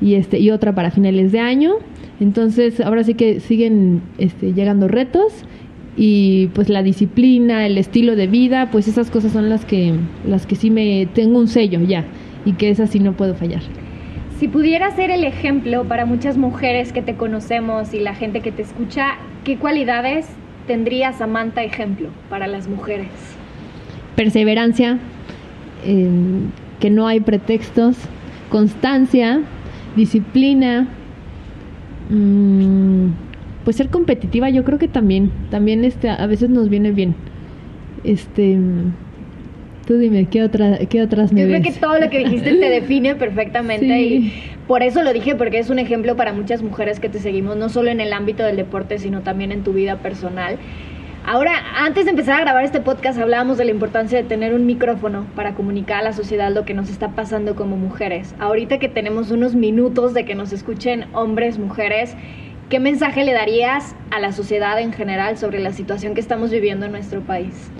y 0.00 0.14
este 0.14 0.38
y 0.38 0.50
otra 0.50 0.74
para 0.74 0.90
finales 0.90 1.32
de 1.32 1.40
año. 1.40 1.74
Entonces, 2.20 2.80
ahora 2.80 3.02
sí 3.04 3.14
que 3.14 3.40
siguen 3.40 4.02
este, 4.18 4.52
llegando 4.52 4.86
retos 4.86 5.44
y 5.96 6.46
pues 6.48 6.68
la 6.68 6.82
disciplina, 6.82 7.66
el 7.66 7.76
estilo 7.76 8.16
de 8.16 8.26
vida, 8.26 8.70
pues 8.70 8.88
esas 8.88 9.10
cosas 9.10 9.32
son 9.32 9.48
las 9.48 9.64
que 9.64 9.94
las 10.26 10.46
que 10.46 10.56
sí 10.56 10.70
me 10.70 11.06
tengo 11.12 11.38
un 11.38 11.48
sello 11.48 11.80
ya 11.80 12.04
y 12.44 12.52
que 12.54 12.70
esas 12.70 12.90
sí 12.90 12.98
no 12.98 13.12
puedo 13.12 13.34
fallar. 13.34 13.62
Si 14.38 14.48
pudieras 14.48 14.96
ser 14.96 15.10
el 15.10 15.24
ejemplo 15.24 15.84
para 15.84 16.06
muchas 16.06 16.36
mujeres 16.36 16.92
que 16.92 17.02
te 17.02 17.14
conocemos 17.14 17.94
y 17.94 18.00
la 18.00 18.14
gente 18.14 18.40
que 18.40 18.50
te 18.50 18.62
escucha, 18.62 19.18
¿qué 19.44 19.56
cualidades 19.56 20.26
tendría 20.66 21.12
Samantha 21.12 21.62
ejemplo 21.62 22.08
para 22.28 22.46
las 22.46 22.68
mujeres? 22.68 23.08
Perseverancia, 24.16 24.98
em, 25.84 26.50
que 26.80 26.90
no 26.90 27.06
hay 27.06 27.20
pretextos, 27.20 27.96
constancia, 28.50 29.42
disciplina, 29.94 30.88
mm, 32.10 33.10
pues 33.64 33.76
ser 33.76 33.88
competitiva 33.88 34.50
yo 34.50 34.64
creo 34.64 34.78
que 34.78 34.88
también, 34.88 35.30
también 35.50 35.84
este, 35.84 36.10
a 36.10 36.26
veces 36.26 36.50
nos 36.50 36.68
viene 36.68 36.90
bien. 36.92 37.14
Este, 38.04 38.58
Tú 39.86 39.98
dime, 39.98 40.26
¿qué, 40.26 40.44
otra, 40.44 40.78
qué 40.88 41.02
otras 41.02 41.32
me 41.32 41.40
Yo 41.40 41.48
creo 41.48 41.62
que 41.62 41.72
todo 41.72 41.98
lo 41.98 42.08
que 42.08 42.18
dijiste 42.18 42.54
te 42.54 42.70
define 42.80 43.16
perfectamente 43.16 44.00
y 44.00 44.32
por 44.68 44.82
eso 44.82 45.02
lo 45.02 45.12
dije, 45.12 45.34
porque 45.34 45.58
es 45.58 45.70
un 45.70 45.78
ejemplo 45.78 46.16
para 46.16 46.32
muchas 46.32 46.62
mujeres 46.62 47.00
que 47.00 47.08
te 47.08 47.18
seguimos, 47.18 47.56
no 47.56 47.68
solo 47.68 47.90
en 47.90 48.00
el 48.00 48.12
ámbito 48.12 48.44
del 48.44 48.56
deporte, 48.56 48.98
sino 48.98 49.22
también 49.22 49.50
en 49.50 49.64
tu 49.64 49.72
vida 49.72 49.96
personal. 49.96 50.56
Ahora, 51.24 51.52
antes 51.76 52.04
de 52.04 52.10
empezar 52.10 52.40
a 52.40 52.44
grabar 52.44 52.64
este 52.64 52.80
podcast, 52.80 53.18
hablábamos 53.18 53.58
de 53.58 53.64
la 53.64 53.70
importancia 53.70 54.18
de 54.18 54.24
tener 54.24 54.54
un 54.54 54.66
micrófono 54.66 55.26
para 55.36 55.54
comunicar 55.54 55.98
a 55.98 56.02
la 56.02 56.12
sociedad 56.12 56.52
lo 56.52 56.64
que 56.64 56.74
nos 56.74 56.88
está 56.90 57.10
pasando 57.10 57.54
como 57.54 57.76
mujeres. 57.76 58.34
Ahorita 58.38 58.78
que 58.78 58.88
tenemos 58.88 59.30
unos 59.30 59.54
minutos 59.54 60.14
de 60.14 60.24
que 60.24 60.34
nos 60.34 60.52
escuchen 60.52 61.06
hombres, 61.12 61.58
mujeres, 61.58 62.16
¿qué 62.72 62.80
mensaje 62.80 63.22
le 63.22 63.34
darías 63.34 63.94
a 64.10 64.18
la 64.18 64.32
sociedad 64.32 64.80
en 64.80 64.94
general 64.94 65.36
sobre 65.36 65.60
la 65.60 65.74
situación 65.74 66.14
que 66.14 66.22
estamos 66.22 66.50
viviendo 66.50 66.86
en 66.86 66.92
nuestro 66.92 67.20
país? 67.20 67.70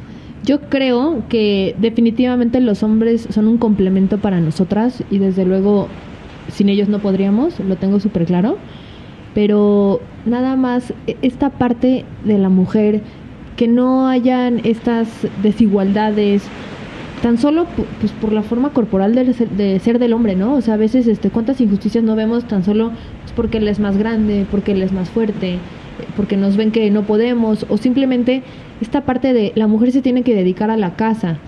Yo 0.44 0.60
creo 0.68 1.22
que 1.30 1.74
definitivamente 1.78 2.60
los 2.60 2.82
hombres 2.82 3.26
son 3.30 3.48
un 3.48 3.56
complemento 3.56 4.18
para 4.18 4.38
nosotras 4.38 5.02
y 5.10 5.16
desde 5.16 5.46
luego 5.46 5.88
sin 6.48 6.68
ellos 6.68 6.90
no 6.90 6.98
podríamos, 6.98 7.58
lo 7.60 7.76
tengo 7.76 8.00
súper 8.00 8.26
claro. 8.26 8.58
Pero 9.32 10.02
nada 10.26 10.56
más 10.56 10.92
e, 11.06 11.16
esta 11.22 11.48
parte 11.48 12.04
de 12.24 12.36
la 12.36 12.50
mujer, 12.50 13.00
que 13.56 13.68
no 13.68 14.08
hayan 14.08 14.60
estas 14.62 15.08
desigualdades, 15.42 16.42
tan 17.22 17.38
solo 17.38 17.66
pues, 18.00 18.12
por 18.12 18.32
la 18.32 18.42
forma 18.42 18.70
corporal 18.70 19.14
de 19.14 19.32
ser, 19.32 19.48
de 19.48 19.78
ser, 19.78 19.98
del 20.00 20.12
hombre, 20.12 20.34
¿no? 20.34 20.54
O 20.54 20.60
sea, 20.60 20.74
a 20.74 20.76
veces 20.76 21.06
este, 21.06 21.30
cuántas 21.30 21.60
injusticias 21.60 22.02
no 22.02 22.16
vemos 22.16 22.46
tan 22.46 22.64
solo 22.64 22.90
es 23.24 23.32
porque 23.32 23.58
él 23.58 23.68
es 23.68 23.78
más 23.78 23.96
grande, 23.96 24.44
porque 24.50 24.72
él 24.72 24.82
es 24.82 24.92
más 24.92 25.08
fuerte, 25.08 25.58
porque 26.16 26.36
nos 26.36 26.56
ven 26.56 26.72
que 26.72 26.90
no 26.90 27.02
podemos, 27.02 27.64
o 27.68 27.76
simplemente 27.76 28.42
esta 28.80 29.02
parte 29.02 29.32
de 29.32 29.52
la 29.54 29.68
mujer 29.68 29.92
se 29.92 30.02
tiene 30.02 30.22
que 30.22 30.34
dedicar 30.34 30.70
a 30.70 30.76
la 30.76 30.96
casa. 30.96 31.38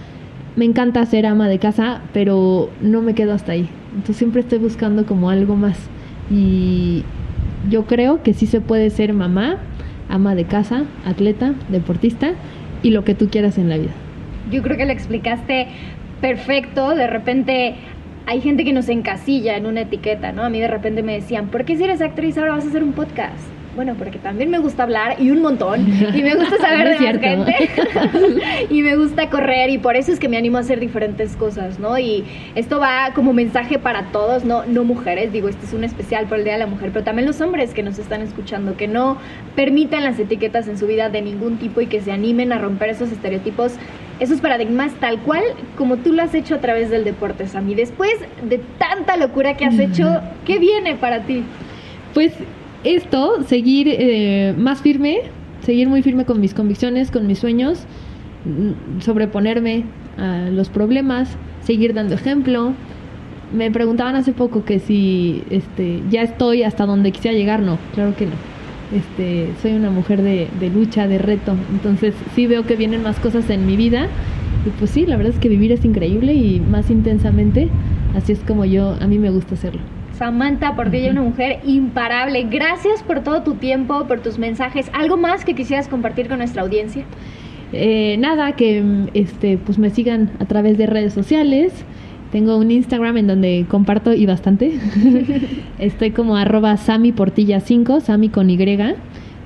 Me 0.54 0.64
encanta 0.64 1.04
ser 1.06 1.26
ama 1.26 1.48
de 1.48 1.58
casa, 1.58 2.02
pero 2.12 2.70
no 2.80 3.02
me 3.02 3.16
quedo 3.16 3.34
hasta 3.34 3.52
ahí. 3.52 3.68
Entonces 3.90 4.16
siempre 4.16 4.42
estoy 4.42 4.58
buscando 4.58 5.04
como 5.04 5.28
algo 5.28 5.56
más. 5.56 5.76
Y 6.30 7.02
yo 7.68 7.86
creo 7.86 8.22
que 8.22 8.32
sí 8.32 8.46
se 8.46 8.60
puede 8.60 8.90
ser 8.90 9.12
mamá, 9.12 9.58
ama 10.08 10.36
de 10.36 10.44
casa, 10.44 10.84
atleta, 11.04 11.54
deportista 11.68 12.34
y 12.84 12.90
lo 12.90 13.02
que 13.02 13.16
tú 13.16 13.28
quieras 13.28 13.58
en 13.58 13.68
la 13.68 13.78
vida. 13.78 14.03
Yo 14.50 14.62
creo 14.62 14.76
que 14.76 14.86
lo 14.86 14.92
explicaste 14.92 15.68
perfecto. 16.20 16.94
De 16.94 17.06
repente 17.06 17.74
hay 18.26 18.40
gente 18.40 18.64
que 18.64 18.72
nos 18.72 18.88
encasilla 18.88 19.56
en 19.56 19.66
una 19.66 19.82
etiqueta, 19.82 20.32
¿no? 20.32 20.44
A 20.44 20.50
mí 20.50 20.60
de 20.60 20.68
repente 20.68 21.02
me 21.02 21.14
decían, 21.14 21.48
¿por 21.48 21.64
qué 21.64 21.76
si 21.76 21.84
eres 21.84 22.00
actriz 22.00 22.38
ahora 22.38 22.52
vas 22.52 22.64
a 22.64 22.68
hacer 22.68 22.82
un 22.82 22.92
podcast? 22.92 23.44
bueno, 23.76 23.94
porque 23.98 24.18
también 24.18 24.50
me 24.50 24.58
gusta 24.58 24.84
hablar 24.84 25.16
y 25.20 25.30
un 25.30 25.42
montón, 25.42 25.80
y 26.14 26.22
me 26.22 26.34
gusta 26.34 26.56
saber 26.60 26.98
de 26.98 27.12
más 27.12 27.20
gente, 27.20 27.70
y 28.70 28.82
me 28.82 28.96
gusta 28.96 29.30
correr, 29.30 29.70
y 29.70 29.78
por 29.78 29.96
eso 29.96 30.12
es 30.12 30.20
que 30.20 30.28
me 30.28 30.36
animo 30.36 30.58
a 30.58 30.60
hacer 30.60 30.80
diferentes 30.80 31.36
cosas, 31.36 31.78
¿no? 31.78 31.98
Y 31.98 32.24
esto 32.54 32.78
va 32.78 33.12
como 33.14 33.32
mensaje 33.32 33.78
para 33.78 34.04
todos, 34.12 34.44
no, 34.44 34.64
no 34.66 34.84
mujeres, 34.84 35.32
digo, 35.32 35.48
este 35.48 35.66
es 35.66 35.72
un 35.72 35.84
especial 35.84 36.26
por 36.26 36.38
el 36.38 36.44
Día 36.44 36.54
de 36.54 36.60
la 36.60 36.66
Mujer, 36.66 36.90
pero 36.92 37.04
también 37.04 37.26
los 37.26 37.40
hombres 37.40 37.74
que 37.74 37.82
nos 37.82 37.98
están 37.98 38.22
escuchando, 38.22 38.76
que 38.76 38.88
no 38.88 39.18
permitan 39.56 40.04
las 40.04 40.18
etiquetas 40.18 40.68
en 40.68 40.78
su 40.78 40.86
vida 40.86 41.08
de 41.08 41.22
ningún 41.22 41.58
tipo 41.58 41.80
y 41.80 41.86
que 41.86 42.00
se 42.00 42.12
animen 42.12 42.52
a 42.52 42.58
romper 42.58 42.90
esos 42.90 43.10
estereotipos 43.10 43.72
esos 44.20 44.40
paradigmas 44.40 44.92
tal 44.94 45.18
cual 45.20 45.42
como 45.76 45.96
tú 45.96 46.12
lo 46.12 46.22
has 46.22 46.34
hecho 46.34 46.54
a 46.54 46.60
través 46.60 46.90
del 46.90 47.04
deporte, 47.04 47.46
Sammy. 47.46 47.74
Después 47.74 48.12
de 48.48 48.58
tanta 48.78 49.16
locura 49.16 49.56
que 49.56 49.64
has 49.64 49.78
hecho, 49.78 50.20
¿qué 50.44 50.58
viene 50.58 50.94
para 50.94 51.24
ti? 51.24 51.42
Pues 52.12 52.32
esto, 52.84 53.42
seguir 53.44 53.88
eh, 53.88 54.54
más 54.56 54.82
firme, 54.82 55.22
seguir 55.62 55.88
muy 55.88 56.02
firme 56.02 56.24
con 56.24 56.40
mis 56.40 56.54
convicciones, 56.54 57.10
con 57.10 57.26
mis 57.26 57.38
sueños, 57.38 57.86
mm, 58.44 59.00
sobreponerme 59.00 59.84
a 60.16 60.48
los 60.50 60.68
problemas, 60.68 61.36
seguir 61.62 61.94
dando 61.94 62.14
ejemplo. 62.14 62.72
Me 63.52 63.70
preguntaban 63.70 64.16
hace 64.16 64.32
poco 64.32 64.64
que 64.64 64.78
si 64.78 65.42
este, 65.50 66.02
ya 66.10 66.22
estoy 66.22 66.62
hasta 66.62 66.86
donde 66.86 67.10
quisiera 67.10 67.36
llegar. 67.36 67.60
No, 67.60 67.78
claro 67.94 68.14
que 68.16 68.26
no. 68.26 68.53
Este, 68.92 69.50
soy 69.62 69.72
una 69.72 69.90
mujer 69.90 70.22
de, 70.22 70.48
de 70.60 70.70
lucha, 70.70 71.06
de 71.06 71.18
reto. 71.18 71.54
Entonces 71.72 72.14
sí 72.34 72.46
veo 72.46 72.64
que 72.64 72.76
vienen 72.76 73.02
más 73.02 73.18
cosas 73.18 73.48
en 73.50 73.66
mi 73.66 73.76
vida. 73.76 74.08
Y 74.66 74.70
pues 74.70 74.90
sí, 74.90 75.06
la 75.06 75.16
verdad 75.16 75.34
es 75.34 75.40
que 75.40 75.48
vivir 75.48 75.72
es 75.72 75.84
increíble 75.84 76.34
y 76.34 76.60
más 76.60 76.90
intensamente. 76.90 77.68
Así 78.14 78.32
es 78.32 78.40
como 78.40 78.64
yo, 78.64 78.96
a 79.00 79.06
mí 79.06 79.18
me 79.18 79.30
gusta 79.30 79.54
hacerlo. 79.54 79.80
Samantha, 80.16 80.76
por 80.76 80.90
ti 80.90 80.98
ella 80.98 81.10
una 81.10 81.22
mujer 81.22 81.58
imparable. 81.64 82.44
Gracias 82.44 83.02
por 83.02 83.20
todo 83.20 83.42
tu 83.42 83.54
tiempo, 83.54 84.06
por 84.06 84.20
tus 84.20 84.38
mensajes. 84.38 84.90
¿Algo 84.92 85.16
más 85.16 85.44
que 85.44 85.54
quisieras 85.54 85.88
compartir 85.88 86.28
con 86.28 86.38
nuestra 86.38 86.62
audiencia? 86.62 87.04
Eh, 87.72 88.16
nada, 88.18 88.52
que 88.52 89.08
este, 89.14 89.58
pues 89.58 89.78
me 89.78 89.90
sigan 89.90 90.30
a 90.38 90.44
través 90.44 90.78
de 90.78 90.86
redes 90.86 91.12
sociales. 91.12 91.72
Tengo 92.34 92.56
un 92.56 92.72
Instagram 92.72 93.16
en 93.18 93.26
donde 93.28 93.64
comparto 93.68 94.12
y 94.12 94.26
bastante. 94.26 94.72
Estoy 95.78 96.10
como 96.10 96.34
arroba 96.34 96.76
Sami 96.76 97.12
Portilla 97.12 97.60
5, 97.60 98.00
Sami 98.00 98.28
con 98.28 98.50
Y, 98.50 98.58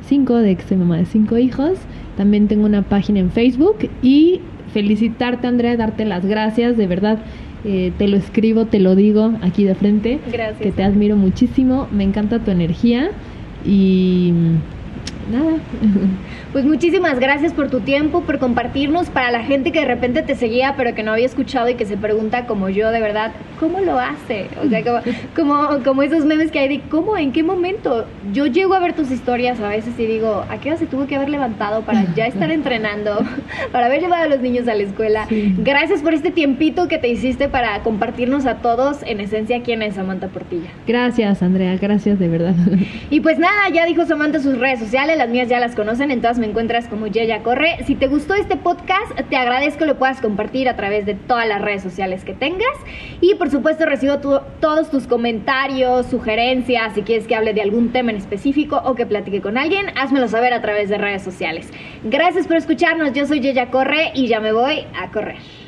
5 0.07 0.35
de 0.37 0.57
que 0.57 0.63
soy 0.63 0.79
mamá 0.79 0.97
de 0.97 1.05
5 1.05 1.37
hijos. 1.37 1.73
También 2.17 2.49
tengo 2.49 2.65
una 2.65 2.81
página 2.81 3.19
en 3.19 3.31
Facebook 3.31 3.91
y 4.01 4.41
felicitarte 4.73 5.47
Andrea, 5.47 5.77
darte 5.77 6.07
las 6.07 6.25
gracias, 6.25 6.79
de 6.79 6.87
verdad. 6.87 7.19
Eh, 7.67 7.93
te 7.99 8.09
lo 8.09 8.17
escribo, 8.17 8.65
te 8.65 8.81
lo 8.81 8.95
digo 8.95 9.35
aquí 9.43 9.65
de 9.65 9.75
frente. 9.75 10.19
Gracias. 10.33 10.59
Que 10.59 10.73
te 10.73 10.83
admiro 10.83 11.15
muchísimo, 11.15 11.89
me 11.93 12.05
encanta 12.05 12.39
tu 12.39 12.51
energía 12.51 13.11
y 13.67 14.33
nada. 15.29 15.59
Pues 16.53 16.65
muchísimas 16.65 17.21
gracias 17.21 17.53
por 17.53 17.69
tu 17.69 17.81
tiempo, 17.81 18.23
por 18.23 18.39
compartirnos 18.39 19.11
para 19.11 19.31
la 19.31 19.45
gente 19.45 19.71
que 19.71 19.81
de 19.81 19.85
repente 19.85 20.23
te 20.23 20.35
seguía 20.35 20.75
pero 20.79 20.95
que 20.95 21.03
no 21.03 21.13
había 21.13 21.27
escuchado 21.27 21.69
y 21.69 21.75
que 21.75 21.85
se 21.85 21.99
pregunta 21.99 22.47
como 22.47 22.71
yo 22.71 22.91
de 22.91 23.01
verdad, 23.01 23.33
¿cómo 23.61 23.81
lo 23.81 23.99
hace? 23.99 24.47
O 24.65 24.69
sea, 24.69 24.83
como, 24.83 25.01
como, 25.37 25.85
como 25.85 26.03
esos 26.03 26.25
memes 26.25 26.51
que 26.51 26.59
hay 26.59 26.69
de 26.69 26.81
¿cómo? 26.89 27.19
¿En 27.19 27.33
qué 27.33 27.43
momento? 27.43 28.07
Yo 28.33 28.47
llego 28.47 28.75
a 28.75 28.81
ver 28.81 28.95
tus 28.95 29.11
historias 29.11 29.61
a 29.61 29.69
veces 29.69 29.99
y 29.99 30.07
digo, 30.07 30.45
¿a 30.49 30.59
qué 30.59 30.71
hora 30.71 30.79
se 30.79 30.87
tuvo 30.87 31.07
que 31.07 31.17
haber 31.17 31.29
levantado 31.29 31.83
para 31.83 32.05
ya 32.15 32.27
estar 32.27 32.51
entrenando, 32.51 33.19
para 33.73 33.87
haber 33.87 34.01
llevado 34.01 34.25
a 34.25 34.29
los 34.29 34.41
niños 34.41 34.67
a 34.69 34.75
la 34.75 34.85
escuela? 34.85 35.27
Sí. 35.29 35.55
Gracias 35.59 36.01
por 36.01 36.15
este 36.15 36.31
tiempito 36.31 36.89
que 36.89 36.99
te 36.99 37.09
hiciste 37.09 37.49
para 37.49 37.83
compartirnos 37.83 38.47
a 38.47 38.57
todos 38.57 39.03
en 39.05 39.21
esencia 39.21 39.63
quién 39.63 39.83
es 39.83 39.95
Samantha 39.95 40.29
Portilla. 40.29 40.71
Gracias 40.87 41.43
Andrea, 41.43 41.77
gracias 41.77 42.19
de 42.19 42.29
verdad. 42.29 42.55
Y 43.11 43.21
pues 43.21 43.39
nada, 43.39 43.69
ya 43.73 43.85
dijo 43.85 44.07
Samantha 44.07 44.41
sus 44.41 44.59
redes 44.59 44.81
sociales, 44.81 45.18
las 45.19 45.29
mías 45.29 45.49
ya 45.49 45.59
las 45.59 45.75
conocen, 45.75 46.13
en 46.13 46.21
todas 46.21 46.39
me 46.39 46.47
encuentras 46.47 46.87
como 46.87 47.09
Yeya 47.09 47.43
Corre. 47.43 47.85
Si 47.85 47.97
te 47.97 48.07
gustó 48.07 48.35
este 48.35 48.57
podcast, 48.57 49.13
te 49.29 49.37
agradezco 49.37 49.85
lo 49.85 49.99
puedas 49.99 50.21
compartir 50.21 50.69
a 50.69 50.77
través 50.77 51.07
de 51.07 51.15
todas 51.15 51.47
las 51.49 51.61
redes 51.61 51.83
sociales 51.83 52.25
que 52.25 52.35
tengas. 52.35 52.69
Y 53.21 53.35
por 53.35 53.51
supuesto 53.51 53.85
recibo 53.85 54.19
todos 54.19 54.91
tus 54.91 55.09
comentarios, 55.09 56.07
sugerencias, 56.07 56.95
si 56.95 57.03
quieres 57.03 57.27
que 57.27 57.35
hable 57.35 57.53
de 57.53 57.63
algún 57.63 57.91
tema 57.91 58.13
en 58.13 58.17
específico 58.17 58.81
o 58.85 58.95
que 58.95 59.07
platique 59.07 59.43
con 59.43 59.59
alguien, 59.59 59.87
házmelo 59.97 60.29
saber 60.29 60.53
a 60.53 60.63
través 60.63 60.89
de 60.89 60.99
redes 60.99 61.23
sociales. 61.23 61.71
Gracias 62.05 62.47
por 62.47 62.57
escucharnos, 62.57 63.13
yo 63.13 63.27
soy 63.27 63.41
Yeya 63.41 63.71
Corre 63.71 64.13
y 64.15 64.29
ya 64.29 64.39
me 64.39 64.53
voy 64.53 64.87
a 64.95 65.11
correr. 65.11 65.68